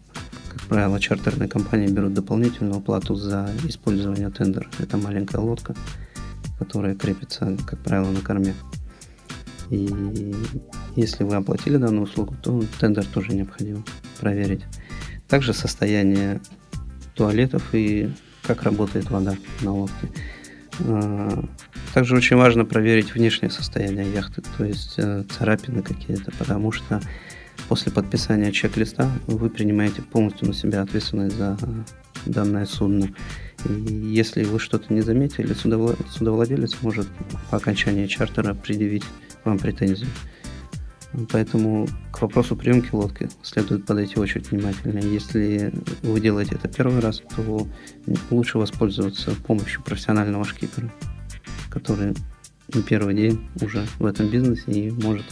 Как 0.48 0.62
правило, 0.62 1.00
чартерные 1.00 1.48
компании 1.48 1.88
берут 1.88 2.14
дополнительную 2.14 2.80
плату 2.80 3.14
за 3.14 3.50
использование 3.64 4.30
тендера. 4.30 4.68
Это 4.78 4.96
маленькая 4.96 5.38
лодка, 5.38 5.74
которая 6.58 6.94
крепится, 6.94 7.56
как 7.66 7.78
правило, 7.80 8.10
на 8.10 8.20
корме. 8.20 8.54
И 9.70 10.34
если 10.96 11.24
вы 11.24 11.37
оплатили 11.37 11.76
данную 11.76 12.04
услугу, 12.04 12.37
то 12.42 12.62
тендер 12.78 13.04
тоже 13.06 13.34
необходимо 13.34 13.82
проверить. 14.20 14.62
Также 15.28 15.52
состояние 15.52 16.40
туалетов 17.14 17.74
и 17.74 18.10
как 18.46 18.62
работает 18.62 19.11
вода 19.11 19.37
на 19.62 19.72
лодке. 19.72 20.09
А, 20.80 21.44
также 21.92 22.16
очень 22.16 22.37
важно 22.37 22.64
проверить 22.64 23.14
внешнее 23.14 23.50
состояние 23.50 24.12
яхты, 24.12 24.42
то 24.57 24.64
есть 24.64 24.94
э, 24.96 25.24
царапины 25.30 25.83
какие-то, 25.83 26.33
потому 26.38 26.72
что 26.72 27.00
после 27.68 27.92
подписания 27.92 28.50
чек-листа 28.50 29.11
вы 29.26 29.48
принимаете 29.50 30.02
полностью 30.02 30.48
на 30.48 30.54
себя 30.54 30.83
ответственность 30.83 31.37
за 31.37 31.57
данное 32.26 32.66
судно. 32.66 33.11
И 33.68 33.72
если 33.72 34.44
вы 34.44 34.59
что-то 34.59 34.92
не 34.92 35.00
заметили, 35.00 35.54
судовладелец 35.54 36.83
может 36.83 37.07
по 37.50 37.57
окончании 37.57 38.07
чартера 38.07 38.54
предъявить 38.54 39.04
вам 39.44 39.59
претензию. 39.59 40.09
Поэтому 41.31 41.87
к 42.12 42.22
вопросу 42.22 42.57
приемки 42.57 42.88
лодки 42.92 43.29
следует 43.42 43.87
подойти 43.87 44.18
очень 44.18 44.40
внимательно. 44.40 44.98
Если 44.98 45.72
вы 46.03 46.20
делаете 46.20 46.57
это 46.57 46.68
первый 46.68 47.00
раз, 47.00 47.22
то 47.37 47.66
лучше 48.31 48.59
воспользоваться 48.59 49.31
помощью 49.46 49.83
профессионального 49.83 50.44
шкипера, 50.44 50.90
который 51.70 52.14
не 52.72 52.83
первый 52.83 53.14
день 53.14 53.48
уже 53.61 53.87
в 53.98 54.07
этом 54.07 54.29
бизнесе 54.29 54.70
и 54.70 54.90
может 54.90 55.27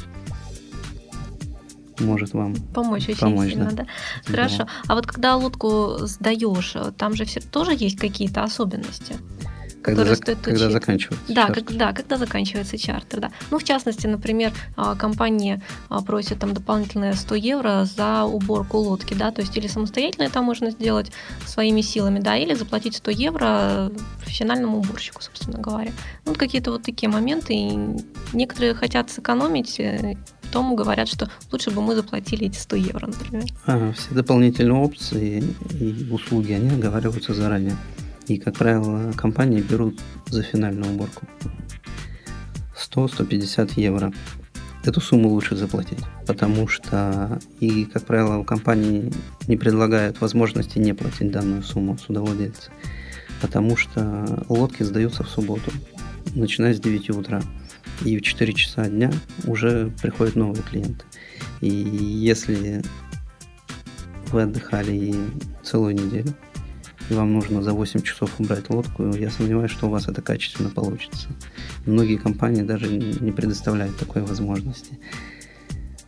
может 2.00 2.32
вам 2.34 2.54
помочь 2.74 3.08
очень 3.08 3.20
помочь, 3.20 3.50
сильно, 3.50 3.70
да. 3.70 3.84
да? 3.84 3.86
Хорошо. 4.24 4.66
А 4.88 4.94
вот 4.94 5.06
когда 5.06 5.36
лодку 5.36 5.98
сдаешь, 6.00 6.74
там 6.96 7.14
же 7.14 7.24
все 7.24 7.40
тоже 7.40 7.72
есть 7.78 7.98
какие-то 7.98 8.42
особенности? 8.42 9.16
Когда, 9.82 10.04
зак- 10.04 10.16
стоит 10.16 10.38
когда 10.38 10.70
заканчивается 10.70 11.34
да, 11.34 11.46
чартер. 11.46 11.64
Как, 11.64 11.76
да, 11.76 11.92
когда 11.92 12.16
заканчивается 12.16 12.78
чартер, 12.78 13.20
да. 13.20 13.30
Ну, 13.50 13.58
в 13.58 13.64
частности, 13.64 14.06
например, 14.06 14.52
а, 14.76 14.94
компания 14.94 15.62
а, 15.88 16.02
просит 16.02 16.38
там 16.38 16.54
дополнительные 16.54 17.14
100 17.14 17.34
евро 17.34 17.84
за 17.84 18.24
уборку 18.24 18.78
лодки, 18.78 19.14
да, 19.14 19.30
то 19.30 19.42
есть 19.42 19.56
или 19.56 19.66
самостоятельно 19.66 20.24
это 20.24 20.42
можно 20.42 20.70
сделать 20.70 21.10
своими 21.46 21.80
силами, 21.80 22.20
да, 22.20 22.36
или 22.36 22.54
заплатить 22.54 22.96
100 22.96 23.10
евро 23.10 23.92
профессиональному 24.20 24.78
уборщику, 24.78 25.22
собственно 25.22 25.58
говоря. 25.58 25.92
Ну, 26.24 26.34
какие-то 26.34 26.70
вот 26.72 26.82
такие 26.82 27.08
моменты, 27.08 27.54
и 27.54 27.78
некоторые 28.32 28.74
хотят 28.74 29.10
сэкономить, 29.10 29.80
э, 29.80 30.16
потом 30.42 30.76
говорят, 30.76 31.08
что 31.08 31.30
лучше 31.50 31.70
бы 31.70 31.80
мы 31.80 31.94
заплатили 31.94 32.46
эти 32.46 32.58
100 32.58 32.76
евро, 32.76 33.06
например. 33.06 33.44
А, 33.66 33.92
все 33.92 34.14
дополнительные 34.14 34.74
опции 34.74 35.42
и 35.80 36.08
услуги, 36.10 36.52
они 36.52 36.68
оговариваются 36.68 37.32
заранее. 37.32 37.76
И, 38.32 38.38
как 38.38 38.54
правило, 38.54 39.12
компании 39.12 39.60
берут 39.60 40.00
за 40.28 40.42
финальную 40.42 40.94
уборку 40.94 41.26
100-150 42.74 43.72
евро. 43.76 44.10
Эту 44.84 45.02
сумму 45.02 45.28
лучше 45.28 45.54
заплатить, 45.54 45.98
потому 46.26 46.66
что, 46.66 47.38
и, 47.60 47.84
как 47.84 48.06
правило, 48.06 48.38
у 48.38 48.44
компании 48.44 49.12
не 49.48 49.58
предлагают 49.58 50.22
возможности 50.22 50.78
не 50.78 50.94
платить 50.94 51.30
данную 51.30 51.62
сумму 51.62 51.98
судовладельцы, 51.98 52.70
потому 53.42 53.76
что 53.76 54.46
лодки 54.48 54.82
сдаются 54.82 55.24
в 55.24 55.28
субботу, 55.28 55.70
начиная 56.34 56.72
с 56.72 56.80
9 56.80 57.10
утра. 57.10 57.42
И 58.02 58.16
в 58.16 58.22
4 58.22 58.50
часа 58.54 58.88
дня 58.88 59.12
уже 59.44 59.92
приходят 60.00 60.36
новые 60.36 60.62
клиенты. 60.62 61.04
И 61.60 61.68
если 61.68 62.82
вы 64.28 64.42
отдыхали 64.42 65.14
целую 65.62 65.94
неделю, 65.94 66.34
и 67.12 67.14
вам 67.14 67.32
нужно 67.32 67.62
за 67.62 67.72
8 67.72 68.02
часов 68.02 68.40
убрать 68.40 68.70
лодку, 68.70 69.04
я 69.14 69.30
сомневаюсь, 69.30 69.70
что 69.70 69.86
у 69.86 69.90
вас 69.90 70.08
это 70.08 70.22
качественно 70.22 70.70
получится. 70.70 71.28
Многие 71.86 72.16
компании 72.16 72.62
даже 72.62 72.88
не 72.88 73.32
предоставляют 73.32 73.96
такой 73.98 74.22
возможности. 74.22 74.98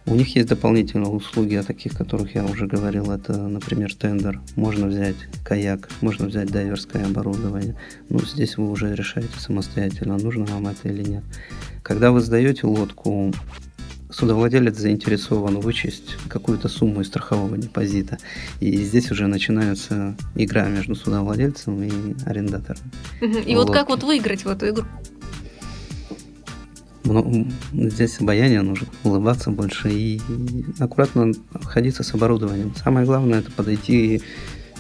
У 0.07 0.15
них 0.15 0.37
есть 0.37 0.49
дополнительные 0.49 1.11
услуги, 1.11 1.55
о 1.55 1.63
таких, 1.63 1.93
которых 1.93 2.35
я 2.35 2.45
уже 2.45 2.67
говорил. 2.67 3.11
Это, 3.11 3.49
например, 3.49 3.95
тендер. 3.95 4.41
Можно 4.55 4.87
взять 4.87 5.17
каяк, 5.43 5.89
можно 6.03 6.27
взять 6.27 6.51
дайверское 6.51 7.07
оборудование. 7.07 7.75
Ну, 8.11 8.21
здесь 8.21 8.59
вы 8.59 8.71
уже 8.71 8.95
решаете 8.95 9.39
самостоятельно, 9.39 10.19
нужно 10.19 10.45
вам 10.45 10.67
это 10.67 10.89
или 10.89 11.03
нет. 11.03 11.25
Когда 11.83 12.13
вы 12.13 12.21
сдаете 12.21 12.67
лодку, 12.67 13.33
судовладелец 14.15 14.77
заинтересован 14.77 15.59
вычесть 15.59 16.17
какую-то 16.29 16.69
сумму 16.69 17.01
из 17.01 17.09
страхового 17.09 17.59
депозита. 17.59 18.19
И 18.61 18.77
здесь 18.77 19.11
уже 19.11 19.27
начинается 19.27 20.17
игра 20.37 20.67
между 20.69 20.95
судовладельцем 20.95 21.83
и 21.83 21.91
арендатором. 22.25 22.83
И 23.21 23.55
вот 23.57 23.73
как 23.73 23.89
вот 23.89 24.03
выиграть 24.05 24.45
в 24.45 24.49
эту 24.49 24.69
игру? 24.69 24.85
Ну, 27.05 27.49
здесь 27.75 28.19
обаяние 28.21 28.63
нужно, 28.63 28.87
улыбаться 29.03 29.51
больше 29.51 29.91
и 29.91 30.21
аккуратно 30.79 31.33
обходиться 31.53 32.03
с 32.03 32.15
оборудованием. 32.15 32.73
Самое 32.83 33.05
главное 33.05 33.41
это 33.41 33.51
подойти 33.51 34.23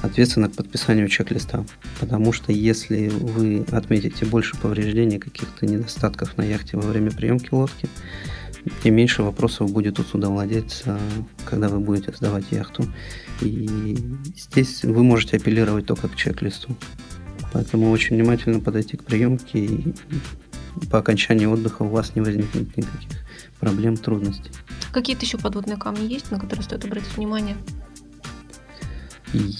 ответственно 0.00 0.48
к 0.48 0.54
подписанию 0.54 1.08
чек-листа. 1.08 1.64
Потому 2.00 2.32
что 2.32 2.52
если 2.52 3.08
вы 3.08 3.66
отметите 3.72 4.24
больше 4.24 4.56
повреждений, 4.56 5.18
каких-то 5.18 5.66
недостатков 5.66 6.36
на 6.36 6.42
яхте 6.42 6.76
во 6.76 6.88
время 6.88 7.10
приемки 7.10 7.48
лодки, 7.52 7.88
и 8.82 8.90
меньше 8.90 9.22
вопросов 9.22 9.70
будет 9.70 9.98
у 9.98 10.04
судовладельца, 10.04 10.98
когда 11.44 11.68
вы 11.68 11.80
будете 11.80 12.12
сдавать 12.12 12.44
яхту. 12.50 12.84
И 13.40 13.96
здесь 14.36 14.84
вы 14.84 15.02
можете 15.02 15.36
апеллировать 15.36 15.86
только 15.86 16.08
к 16.08 16.16
чек-листу. 16.16 16.74
Поэтому 17.52 17.90
очень 17.90 18.16
внимательно 18.16 18.60
подойти 18.60 18.96
к 18.96 19.04
приемке, 19.04 19.58
и 19.64 19.94
по 20.90 20.98
окончании 20.98 21.46
отдыха 21.46 21.82
у 21.82 21.88
вас 21.88 22.14
не 22.14 22.20
возникнет 22.20 22.76
никаких 22.76 23.10
проблем, 23.60 23.96
трудностей. 23.96 24.50
Какие-то 24.92 25.24
еще 25.24 25.38
подводные 25.38 25.76
камни 25.76 26.04
есть, 26.12 26.30
на 26.30 26.40
которые 26.40 26.64
стоит 26.64 26.84
обратить 26.84 27.16
внимание? 27.16 27.56
И, 29.32 29.52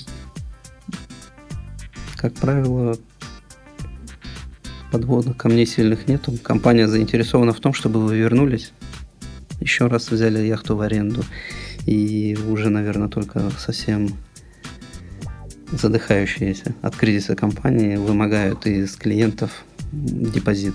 как 2.17 2.35
правило, 2.35 2.97
подводных 4.91 5.37
камней 5.37 5.67
сильных 5.67 6.07
нету. 6.09 6.33
Компания 6.43 6.87
заинтересована 6.87 7.53
в 7.53 7.61
том, 7.61 7.75
чтобы 7.75 8.01
вы 8.01 8.17
вернулись 8.17 8.73
еще 9.75 9.89
раз 9.89 10.09
взяли 10.09 10.39
яхту 10.39 10.77
в 10.77 10.83
аренду. 10.83 11.25
И 11.85 12.39
уже, 12.49 12.71
наверное, 12.71 13.09
только 13.09 13.51
совсем 13.59 14.09
задыхающиеся 15.73 16.75
от 16.81 16.95
кризиса 16.95 17.35
компании 17.35 17.97
вымогают 17.97 18.67
из 18.67 18.95
клиентов 18.95 19.65
депозит. 19.91 20.75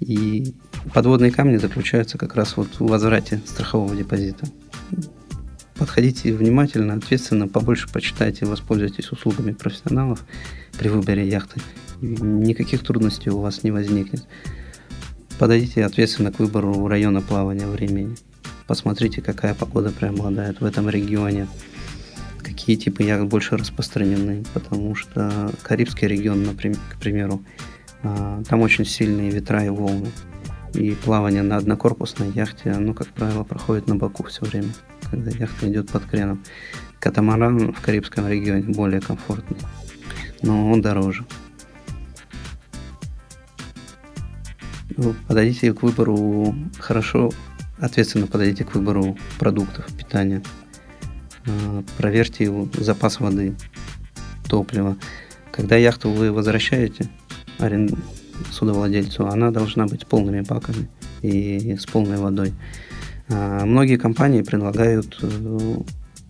И 0.00 0.54
подводные 0.94 1.30
камни 1.30 1.58
заключаются 1.58 2.16
как 2.16 2.34
раз 2.34 2.56
вот 2.56 2.68
в 2.78 2.86
возврате 2.86 3.42
страхового 3.44 3.94
депозита. 3.94 4.46
Подходите 5.76 6.32
внимательно, 6.32 6.94
ответственно, 6.94 7.46
побольше 7.46 7.88
почитайте, 7.92 8.46
воспользуйтесь 8.46 9.12
услугами 9.12 9.52
профессионалов 9.52 10.24
при 10.78 10.88
выборе 10.88 11.28
яхты. 11.28 11.60
Никаких 12.00 12.82
трудностей 12.82 13.28
у 13.28 13.40
вас 13.40 13.62
не 13.62 13.70
возникнет. 13.70 14.26
Подойдите 15.38 15.84
ответственно 15.84 16.32
к 16.32 16.38
выбору 16.38 16.86
района 16.88 17.20
плавания 17.20 17.66
времени. 17.66 18.16
Посмотрите, 18.70 19.20
какая 19.20 19.52
погода 19.52 19.90
преобладает 19.90 20.60
в 20.60 20.64
этом 20.64 20.88
регионе. 20.88 21.48
Какие 22.38 22.76
типы 22.76 23.02
яхт 23.02 23.24
больше 23.24 23.56
распространены, 23.56 24.44
потому 24.54 24.94
что 24.94 25.50
Карибский 25.64 26.06
регион, 26.06 26.44
например, 26.44 26.78
к 26.88 27.00
примеру, 27.00 27.42
а, 28.04 28.40
там 28.48 28.60
очень 28.60 28.84
сильные 28.84 29.32
ветра 29.32 29.64
и 29.64 29.70
волны. 29.70 30.12
И 30.72 30.92
плавание 30.92 31.42
на 31.42 31.56
однокорпусной 31.56 32.30
яхте, 32.30 32.70
оно, 32.70 32.94
как 32.94 33.08
правило, 33.08 33.42
проходит 33.42 33.88
на 33.88 33.96
боку 33.96 34.22
все 34.22 34.44
время, 34.44 34.68
когда 35.10 35.32
яхта 35.32 35.68
идет 35.68 35.90
под 35.90 36.04
креном. 36.04 36.44
Катамаран 37.00 37.72
в 37.72 37.80
Карибском 37.80 38.28
регионе 38.28 38.72
более 38.72 39.00
комфортный, 39.00 39.58
но 40.42 40.70
он 40.70 40.80
дороже. 40.80 41.24
подойдите 45.26 45.72
к 45.72 45.82
выбору 45.82 46.54
хорошо, 46.78 47.30
ответственно 47.80 48.26
подойдите 48.26 48.64
к 48.64 48.74
выбору 48.74 49.16
продуктов 49.38 49.86
питания. 49.96 50.42
А, 51.46 51.82
проверьте 51.96 52.50
запас 52.74 53.20
воды, 53.20 53.54
топлива. 54.48 54.96
Когда 55.52 55.76
яхту 55.76 56.10
вы 56.10 56.32
возвращаете 56.32 57.08
арен... 57.58 57.90
судовладельцу, 58.50 59.26
она 59.26 59.50
должна 59.50 59.86
быть 59.86 60.02
с 60.02 60.04
полными 60.04 60.40
баками 60.40 60.88
и 61.22 61.76
с 61.76 61.86
полной 61.86 62.18
водой. 62.18 62.54
А, 63.28 63.64
многие 63.64 63.96
компании 63.96 64.42
предлагают 64.42 65.18
э, 65.22 65.76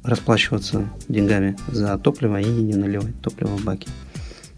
расплачиваться 0.02 0.88
деньгами 1.08 1.56
за 1.68 1.96
топливо 1.98 2.40
и 2.40 2.48
не 2.48 2.74
наливать 2.74 3.20
топливо 3.22 3.56
в 3.56 3.64
баки. 3.64 3.88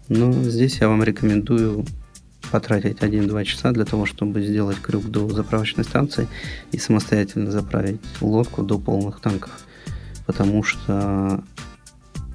Но 0.09 0.31
здесь 0.31 0.79
я 0.81 0.89
вам 0.89 1.03
рекомендую 1.03 1.85
потратить 2.53 2.99
1-2 2.99 3.45
часа 3.45 3.71
для 3.71 3.83
того, 3.83 4.05
чтобы 4.05 4.43
сделать 4.43 4.77
крюк 4.79 5.05
до 5.09 5.27
заправочной 5.27 5.83
станции 5.83 6.27
и 6.71 6.77
самостоятельно 6.77 7.49
заправить 7.49 7.99
лодку 8.21 8.61
до 8.61 8.77
полных 8.77 9.21
танков. 9.21 9.49
Потому 10.27 10.61
что 10.61 11.43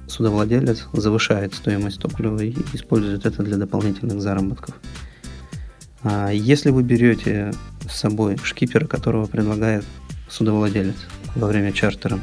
судовладелец 0.07 0.87
завышает 0.91 1.53
стоимость 1.53 2.01
топлива 2.01 2.41
и 2.41 2.53
использует 2.73 3.25
это 3.25 3.43
для 3.43 3.55
дополнительных 3.55 4.21
заработков. 4.21 4.75
А 6.03 6.31
если 6.31 6.69
вы 6.69 6.83
берете 6.83 7.53
с 7.89 7.95
собой 7.95 8.35
шкипера, 8.43 8.87
которого 8.87 9.25
предлагает 9.25 9.85
судовладелец 10.29 10.97
во 11.35 11.47
время 11.47 11.71
чартера, 11.71 12.19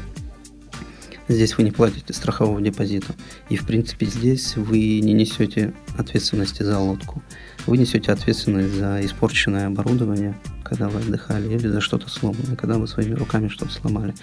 здесь 1.27 1.57
вы 1.57 1.63
не 1.63 1.71
платите 1.71 2.13
страхового 2.13 2.61
депозита. 2.61 3.15
И 3.49 3.55
в 3.55 3.65
принципе 3.65 4.05
здесь 4.05 4.55
вы 4.55 4.99
не 4.99 5.13
несете 5.13 5.73
ответственности 5.97 6.61
за 6.61 6.77
лодку. 6.77 7.23
Вы 7.67 7.77
несете 7.77 8.13
ответственность 8.13 8.73
за 8.73 9.05
испорченное 9.05 9.67
оборудование, 9.67 10.39
когда 10.63 10.87
вы 10.87 11.01
отдыхали, 11.01 11.53
или 11.53 11.67
за 11.67 11.81
что-то 11.81 12.09
сломанное, 12.09 12.55
когда 12.55 12.77
вы 12.77 12.87
своими 12.87 13.13
руками 13.13 13.49
что-то 13.49 13.73
сломали. 13.73 14.15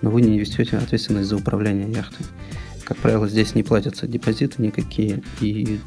Но 0.00 0.10
вы 0.10 0.22
не 0.22 0.38
несете 0.38 0.78
ответственность 0.78 1.28
за 1.28 1.36
управление 1.36 1.90
яхтой. 1.92 2.24
Как 2.84 2.96
правило, 2.96 3.28
здесь 3.28 3.54
не 3.54 3.62
платятся 3.62 4.06
депозиты 4.06 4.62
никакие, 4.62 5.22
и 5.40 5.80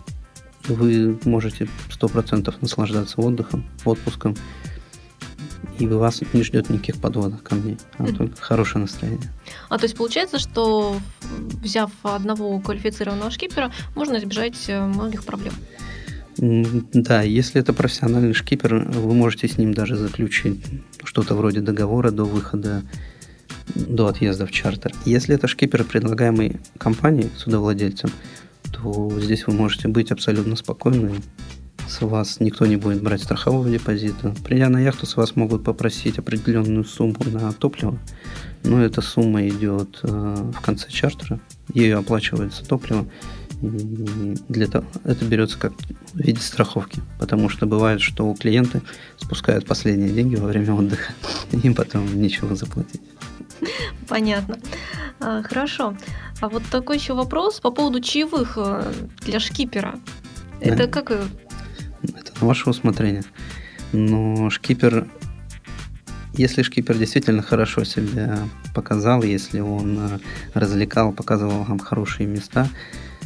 вы 0.67 1.19
можете 1.25 1.67
100% 1.89 2.53
наслаждаться 2.61 3.19
отдыхом, 3.19 3.65
отпуском, 3.83 4.35
и 5.79 5.87
вас 5.87 6.21
не 6.33 6.43
ждет 6.43 6.69
никаких 6.69 7.01
подводных 7.01 7.41
камней, 7.41 7.79
а 7.97 8.05
только 8.05 8.39
хорошее 8.39 8.83
настроение. 8.83 9.33
А 9.69 9.79
то 9.79 9.85
есть 9.85 9.97
получается, 9.97 10.37
что 10.37 10.95
взяв 11.63 11.91
одного 12.03 12.59
квалифицированного 12.59 13.31
шкипера, 13.31 13.71
можно 13.95 14.17
избежать 14.17 14.65
э, 14.67 14.85
многих 14.85 15.23
проблем? 15.23 15.53
Да, 16.41 17.21
если 17.21 17.61
это 17.61 17.71
профессиональный 17.71 18.33
шкипер, 18.33 18.73
вы 18.89 19.13
можете 19.13 19.47
с 19.47 19.59
ним 19.59 19.75
даже 19.75 19.95
заключить 19.95 20.59
что-то 21.03 21.35
вроде 21.35 21.61
договора 21.61 22.09
до 22.09 22.23
выхода, 22.23 22.81
до 23.75 24.07
отъезда 24.07 24.47
в 24.47 24.51
чартер. 24.51 24.91
Если 25.05 25.35
это 25.35 25.47
шкипер, 25.47 25.83
предлагаемый 25.83 26.59
компанией, 26.79 27.29
судовладельцем, 27.37 28.09
то 28.71 29.11
здесь 29.19 29.45
вы 29.45 29.53
можете 29.53 29.87
быть 29.87 30.11
абсолютно 30.11 30.55
спокойны. 30.55 31.11
С 31.87 32.01
вас 32.01 32.39
никто 32.39 32.65
не 32.65 32.75
будет 32.75 33.03
брать 33.03 33.21
страхового 33.21 33.69
депозита. 33.69 34.33
Придя 34.43 34.69
на 34.69 34.79
яхту, 34.79 35.05
с 35.05 35.17
вас 35.17 35.35
могут 35.35 35.63
попросить 35.63 36.17
определенную 36.17 36.85
сумму 36.85 37.17
на 37.25 37.51
топливо, 37.51 37.99
но 38.63 38.83
эта 38.83 39.01
сумма 39.01 39.47
идет 39.47 39.99
э, 40.01 40.07
в 40.57 40.61
конце 40.61 40.89
чартера, 40.89 41.39
ею 41.73 41.99
оплачивается 41.99 42.65
топливо, 42.65 43.05
для 43.61 44.67
того, 44.67 44.85
это 45.03 45.23
берется 45.25 45.57
как 45.57 45.73
в 46.13 46.19
виде 46.19 46.41
страховки, 46.41 46.99
потому 47.19 47.49
что 47.49 47.65
бывает, 47.65 48.01
что 48.01 48.33
клиенты 48.33 48.81
спускают 49.17 49.65
последние 49.65 50.09
деньги 50.09 50.35
во 50.35 50.47
время 50.47 50.73
отдыха, 50.73 51.13
и 51.51 51.57
им 51.57 51.75
потом 51.75 52.05
нечего 52.19 52.55
заплатить. 52.55 53.01
Понятно. 54.07 54.57
А, 55.19 55.43
хорошо. 55.43 55.95
А 56.41 56.49
вот 56.49 56.63
такой 56.71 56.97
еще 56.97 57.13
вопрос 57.13 57.59
по 57.59 57.69
поводу 57.69 58.01
чаевых 58.01 58.53
э, 58.57 58.91
для 59.21 59.39
шкипера. 59.39 59.99
Это 60.59 60.87
да. 60.87 60.87
как... 60.87 61.11
Это 61.11 62.31
на 62.41 62.47
ваше 62.47 62.69
усмотрение. 62.69 63.23
Но 63.93 64.49
шкипер 64.49 65.07
если 66.33 66.63
шкипер 66.63 66.97
действительно 66.97 67.41
хорошо 67.41 67.83
себя 67.83 68.39
показал, 68.73 69.21
если 69.21 69.59
он 69.59 69.97
э, 69.99 70.19
развлекал, 70.53 71.11
показывал 71.11 71.63
вам 71.63 71.77
хорошие 71.77 72.25
места, 72.25 72.69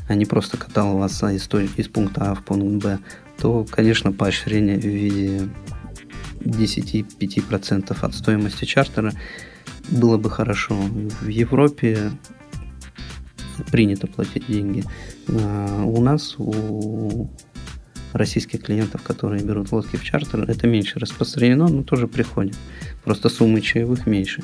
а 0.07 0.15
не 0.15 0.25
просто 0.25 0.57
катал 0.57 0.97
вас 0.97 1.23
из, 1.23 1.49
из 1.77 1.87
пункта 1.87 2.31
А 2.31 2.35
в 2.35 2.43
пункт 2.43 2.83
Б, 2.83 2.99
то, 3.37 3.65
конечно, 3.69 4.11
поощрение 4.11 4.77
в 4.77 4.85
виде 4.85 5.49
10-5% 6.41 7.97
от 7.99 8.15
стоимости 8.15 8.65
чартера 8.65 9.13
было 9.89 10.17
бы 10.17 10.29
хорошо. 10.29 10.75
В 11.21 11.27
Европе 11.27 12.11
принято 13.71 14.07
платить 14.07 14.47
деньги. 14.47 14.83
А 15.29 15.83
у 15.83 16.01
нас, 16.01 16.35
у 16.37 17.29
российских 18.15 18.63
клиентов, 18.63 19.01
которые 19.01 19.43
берут 19.43 19.71
лодки 19.71 19.97
в 19.97 20.03
чартер, 20.03 20.49
это 20.49 20.67
меньше 20.67 20.99
распространено, 20.99 21.67
но 21.67 21.83
тоже 21.83 22.07
приходит. 22.07 22.55
Просто 23.03 23.29
суммы 23.29 23.61
чаевых 23.61 24.07
меньше. 24.07 24.41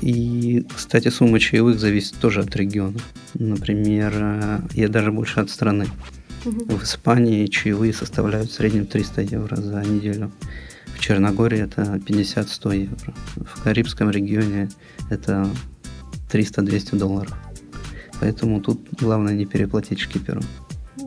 И, 0.00 0.64
кстати, 0.74 1.08
сумма 1.08 1.40
чаевых 1.40 1.78
зависит 1.78 2.16
тоже 2.20 2.40
от 2.40 2.54
региона. 2.56 2.98
Например, 3.34 4.62
я 4.74 4.88
даже 4.88 5.12
больше 5.12 5.40
от 5.40 5.50
страны. 5.50 5.86
В 6.44 6.84
Испании 6.84 7.46
чаевые 7.46 7.92
составляют 7.92 8.50
в 8.50 8.54
среднем 8.54 8.86
300 8.86 9.22
евро 9.22 9.56
за 9.56 9.82
неделю. 9.82 10.30
В 10.86 11.00
Черногории 11.00 11.60
это 11.60 11.82
50-100 11.82 12.76
евро. 12.76 13.14
В 13.36 13.62
Карибском 13.62 14.10
регионе 14.10 14.68
это 15.10 15.48
300-200 16.32 16.96
долларов. 16.96 17.36
Поэтому 18.20 18.60
тут 18.60 18.80
главное 19.00 19.34
не 19.34 19.46
переплатить 19.46 20.00
шкиперу. 20.00 20.42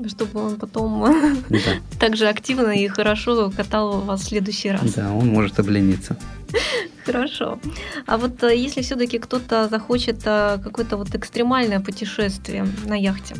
Чтобы 0.09 0.41
он 0.41 0.57
потом 0.57 1.35
да. 1.49 1.59
так 1.99 2.15
же 2.15 2.27
активно 2.27 2.71
и 2.71 2.87
хорошо 2.87 3.51
катал 3.55 4.01
вас 4.01 4.21
в 4.21 4.25
следующий 4.25 4.71
раз. 4.71 4.93
Да, 4.93 5.11
он 5.11 5.27
может 5.27 5.59
облениться. 5.59 6.17
Хорошо. 7.05 7.59
А 8.05 8.17
вот 8.17 8.43
э, 8.43 8.55
если 8.55 8.81
все-таки 8.81 9.19
кто-то 9.19 9.67
захочет 9.69 10.21
э, 10.25 10.59
какое-то 10.63 10.97
вот 10.97 11.13
экстремальное 11.15 11.79
путешествие 11.79 12.67
на 12.85 12.95
яхте, 12.95 13.35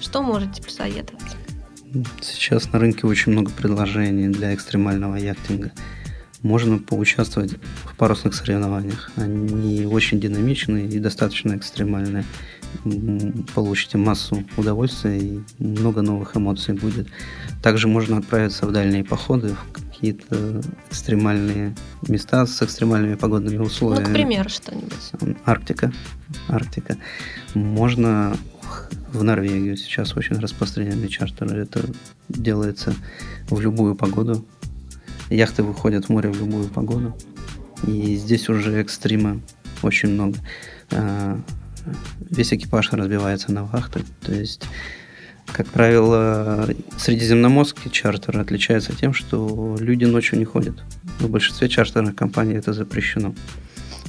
что 0.00 0.22
можете 0.22 0.62
посоветовать? 0.62 1.36
Сейчас 2.20 2.72
на 2.72 2.78
рынке 2.78 3.06
очень 3.06 3.32
много 3.32 3.50
предложений 3.50 4.28
для 4.28 4.54
экстремального 4.54 5.16
яхтинга. 5.16 5.72
Можно 6.42 6.78
поучаствовать 6.78 7.54
в 7.84 7.96
парусных 7.96 8.34
соревнованиях. 8.34 9.10
Они 9.16 9.86
очень 9.86 10.20
динамичные 10.20 10.86
и 10.86 10.98
достаточно 10.98 11.56
экстремальные. 11.56 12.24
Получите 13.54 13.98
массу 13.98 14.44
удовольствия 14.56 15.18
и 15.18 15.40
много 15.58 16.02
новых 16.02 16.36
эмоций 16.36 16.74
будет. 16.74 17.08
Также 17.62 17.88
можно 17.88 18.18
отправиться 18.18 18.66
в 18.66 18.72
дальние 18.72 19.02
походы, 19.02 19.54
в 19.54 19.72
какие-то 19.72 20.62
экстремальные 20.90 21.74
места 22.06 22.46
с 22.46 22.62
экстремальными 22.62 23.14
погодными 23.14 23.58
условиями. 23.58 24.04
Ну, 24.04 24.10
например, 24.10 24.50
что-нибудь. 24.50 25.38
Арктика. 25.46 25.92
Арктика. 26.48 26.98
Можно 27.54 28.36
в 29.12 29.22
Норвегию 29.22 29.76
сейчас 29.76 30.16
очень 30.16 30.36
распространенный 30.36 31.08
чартер. 31.08 31.56
Это 31.56 31.82
делается 32.28 32.94
в 33.48 33.60
любую 33.60 33.94
погоду. 33.94 34.44
Яхты 35.30 35.62
выходят 35.62 36.06
в 36.06 36.08
море 36.10 36.30
в 36.30 36.38
любую 36.38 36.68
погоду. 36.68 37.16
И 37.86 38.16
здесь 38.16 38.48
уже 38.48 38.80
экстрима 38.80 39.40
очень 39.82 40.10
много. 40.10 40.38
А, 40.92 41.40
весь 42.30 42.52
экипаж 42.52 42.92
разбивается 42.92 43.52
на 43.52 43.64
вахты. 43.64 44.02
То 44.20 44.32
есть, 44.32 44.64
как 45.46 45.66
правило, 45.66 46.68
средиземноморский 46.96 47.90
чартер 47.90 48.38
отличается 48.38 48.94
тем, 48.94 49.12
что 49.12 49.76
люди 49.78 50.04
ночью 50.04 50.38
не 50.38 50.44
ходят. 50.44 50.82
В 51.18 51.28
большинстве 51.28 51.68
чартерных 51.68 52.14
компаний 52.14 52.54
это 52.54 52.72
запрещено. 52.72 53.34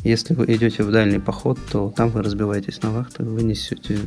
Если 0.03 0.33
вы 0.33 0.45
идете 0.45 0.83
в 0.83 0.91
дальний 0.91 1.19
поход, 1.19 1.59
то 1.71 1.93
там 1.95 2.09
вы 2.09 2.21
разбиваетесь 2.21 2.81
на 2.83 2.91
вахты, 2.91 3.23
вы 3.23 3.43
несете 3.43 3.97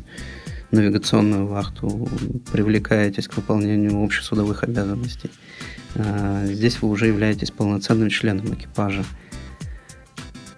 навигационную 0.70 1.46
вахту, 1.46 2.08
привлекаетесь 2.52 3.26
к 3.26 3.36
выполнению 3.36 4.02
общесудовых 4.02 4.62
обязанностей. 4.62 5.30
А, 5.96 6.46
здесь 6.46 6.80
вы 6.82 6.88
уже 6.88 7.06
являетесь 7.06 7.50
полноценным 7.50 8.10
членом 8.10 8.54
экипажа. 8.54 9.04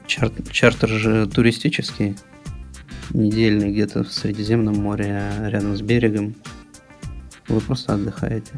Чар 0.06 0.30
чартер 0.50 0.88
же 0.88 1.26
туристический, 1.26 2.16
недельный 3.10 3.72
где-то 3.72 4.04
в 4.04 4.12
Средиземном 4.12 4.76
море, 4.76 5.30
рядом 5.46 5.76
с 5.76 5.80
берегом. 5.80 6.34
Вы 7.48 7.60
просто 7.60 7.94
отдыхаете. 7.94 8.52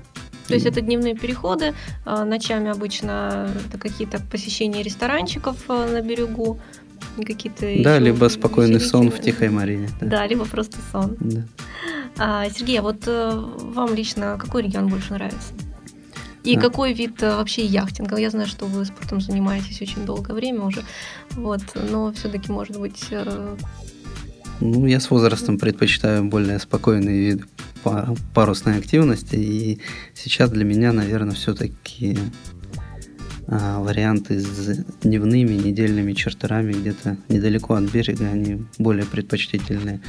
То 0.49 0.55
есть 0.55 0.67
это 0.67 0.81
дневные 0.81 1.15
переходы, 1.15 1.75
а, 2.05 2.25
ночами 2.25 2.71
обычно 2.71 3.49
это 3.67 3.79
какие-то 3.79 4.21
посещения 4.31 4.83
ресторанчиков 4.83 5.57
а, 5.69 5.89
на 5.89 6.03
берегу, 6.03 6.61
какие-то 7.17 7.67
Да, 7.83 7.99
либо 7.99 8.29
спокойный 8.29 8.81
сон 8.81 9.11
в 9.11 9.21
тихой 9.21 9.49
марине. 9.49 9.89
Да, 10.01 10.07
да 10.07 10.27
либо 10.27 10.45
просто 10.45 10.79
сон. 10.93 11.17
Да. 11.21 11.43
А, 12.19 12.51
Сергей, 12.51 12.79
а 12.79 12.83
вот 12.83 13.05
э, 13.07 13.31
вам 13.33 13.95
лично 13.95 14.39
какой 14.39 14.63
регион 14.63 14.89
больше 14.89 15.15
нравится? 15.15 15.53
И 16.45 16.57
а. 16.57 16.61
какой 16.61 16.93
вид 16.93 17.23
э, 17.23 17.37
вообще 17.37 17.65
яхтинга? 17.65 18.17
Я 18.17 18.31
знаю, 18.31 18.47
что 18.47 18.67
вы 18.67 18.85
спортом 18.85 19.21
занимаетесь 19.21 19.81
очень 19.81 20.05
долгое 20.05 20.35
время 20.35 20.63
уже, 20.63 20.83
вот, 21.33 21.63
но 21.75 22.13
все-таки, 22.13 22.53
может 22.53 22.79
быть... 22.79 23.07
Э, 23.11 23.57
ну, 24.61 24.87
я 24.87 25.01
с 25.01 25.11
возрастом 25.11 25.59
предпочитаю 25.59 26.25
более 26.25 26.59
спокойные 26.59 27.31
виды 27.31 27.45
парусной 28.35 28.79
активности, 28.79 29.37
и 29.37 29.81
сейчас 30.15 30.51
для 30.51 30.65
меня, 30.65 30.93
наверное, 30.93 31.35
все-таки 31.35 32.19
а 33.47 33.81
варианты 33.81 34.41
с 34.41 34.85
дневными, 35.03 35.55
недельными 35.55 36.13
чартерами 36.15 36.73
где-то 36.73 37.19
недалеко 37.29 37.75
от 37.75 37.85
берега, 37.85 38.29
они 38.29 38.65
более 38.79 39.05
предпочтительные. 39.05 40.01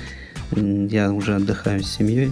Я 0.53 1.11
уже 1.11 1.35
отдыхаю 1.35 1.83
с 1.83 1.91
семьей. 1.91 2.31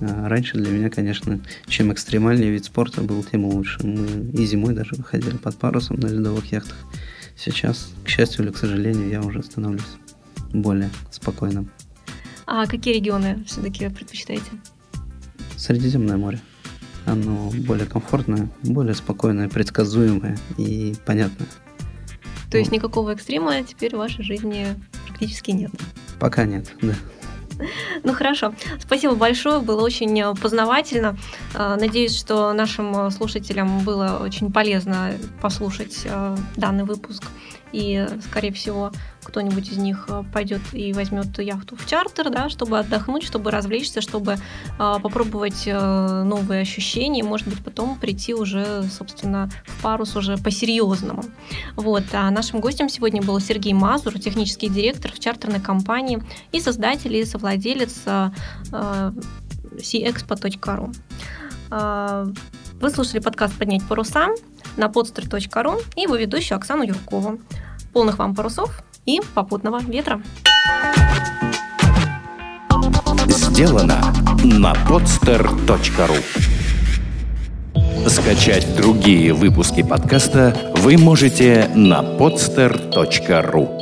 А 0.00 0.28
раньше 0.28 0.56
для 0.56 0.70
меня, 0.70 0.88
конечно, 0.88 1.40
чем 1.66 1.92
экстремальнее 1.92 2.50
вид 2.50 2.64
спорта 2.64 3.02
был, 3.02 3.22
тем 3.22 3.44
лучше. 3.44 3.78
Мы 3.86 4.30
и 4.32 4.46
зимой 4.46 4.74
даже 4.74 4.94
выходили 4.94 5.36
под 5.36 5.56
парусом 5.56 5.98
на 6.00 6.06
ледовых 6.06 6.50
яхтах. 6.52 6.76
Сейчас, 7.36 7.92
к 8.04 8.08
счастью 8.08 8.44
или 8.44 8.52
к 8.52 8.56
сожалению, 8.56 9.08
я 9.08 9.20
уже 9.20 9.42
становлюсь 9.42 9.82
более 10.52 10.90
спокойным. 11.10 11.70
А 12.46 12.66
какие 12.66 12.94
регионы 12.94 13.44
все-таки 13.46 13.88
предпочитаете? 13.88 14.50
Средиземное 15.56 16.16
море. 16.16 16.40
Оно 17.06 17.50
более 17.66 17.86
комфортное, 17.86 18.50
более 18.62 18.94
спокойное, 18.94 19.48
предсказуемое 19.48 20.38
и 20.58 20.94
понятное. 21.06 21.48
То 22.50 22.58
есть 22.58 22.72
никакого 22.72 23.12
экстрима 23.12 23.62
теперь 23.62 23.94
в 23.94 23.98
вашей 23.98 24.24
жизни 24.24 24.66
практически 25.06 25.52
нет? 25.52 25.70
Пока 26.18 26.44
нет, 26.44 26.72
да. 26.82 26.94
Ну 28.02 28.12
хорошо. 28.14 28.54
Спасибо 28.78 29.14
большое, 29.14 29.60
было 29.60 29.82
очень 29.82 30.34
познавательно. 30.36 31.16
А, 31.54 31.76
надеюсь, 31.76 32.18
что 32.18 32.52
нашим 32.52 33.10
слушателям 33.10 33.80
было 33.84 34.20
очень 34.22 34.52
полезно 34.52 35.12
послушать 35.40 36.06
данный 36.56 36.84
выпуск. 36.84 37.24
И, 37.72 38.06
скорее 38.28 38.52
всего, 38.52 38.92
кто-нибудь 39.22 39.68
из 39.68 39.76
них 39.76 40.06
э, 40.08 40.24
пойдет 40.32 40.60
и 40.72 40.92
возьмет 40.92 41.38
яхту 41.38 41.76
в 41.76 41.86
чартер, 41.86 42.30
да, 42.30 42.48
чтобы 42.48 42.78
отдохнуть, 42.78 43.22
чтобы 43.22 43.50
развлечься, 43.50 44.00
чтобы 44.00 44.36
а, 44.78 44.98
попробовать 44.98 45.68
а, 45.68 46.24
новые 46.24 46.62
ощущения, 46.62 47.22
может 47.22 47.46
быть, 47.48 47.62
потом 47.62 47.98
прийти 47.98 48.34
уже, 48.34 48.82
собственно, 48.84 49.50
в 49.64 49.82
парус 49.82 50.16
уже 50.16 50.36
по-серьезному. 50.36 51.24
Вот. 51.76 52.04
А 52.12 52.30
нашим 52.30 52.60
гостем 52.60 52.88
сегодня 52.88 53.22
был 53.22 53.38
Сергей 53.40 53.72
Мазур, 53.72 54.18
технический 54.18 54.68
директор 54.68 55.12
в 55.12 55.20
чартерной 55.20 55.60
компании 55.60 56.22
и 56.52 56.60
создатель 56.60 57.14
и 57.14 57.24
совладелец 57.24 58.02
а, 58.06 58.32
а, 58.72 59.12
cexpo.ru. 59.76 60.92
Вы 62.80 62.90
слушали 62.90 63.20
подкаст 63.20 63.56
«Поднять 63.58 63.86
паруса» 63.86 64.28
на 64.76 64.86
podster.ru 64.86 65.82
и 65.96 66.00
его 66.02 66.16
ведущую 66.16 66.56
Оксану 66.56 66.82
Юркову. 66.82 67.38
Полных 67.92 68.18
вам 68.18 68.34
парусов 68.34 68.82
и 69.06 69.20
попутного 69.34 69.80
ветра. 69.80 70.22
Сделано 73.28 74.00
на 74.44 74.72
podster.ru 74.72 76.18
Скачать 78.08 78.76
другие 78.76 79.32
выпуски 79.34 79.82
подкаста 79.82 80.56
вы 80.76 80.96
можете 80.96 81.70
на 81.74 82.00
podster.ru 82.00 83.79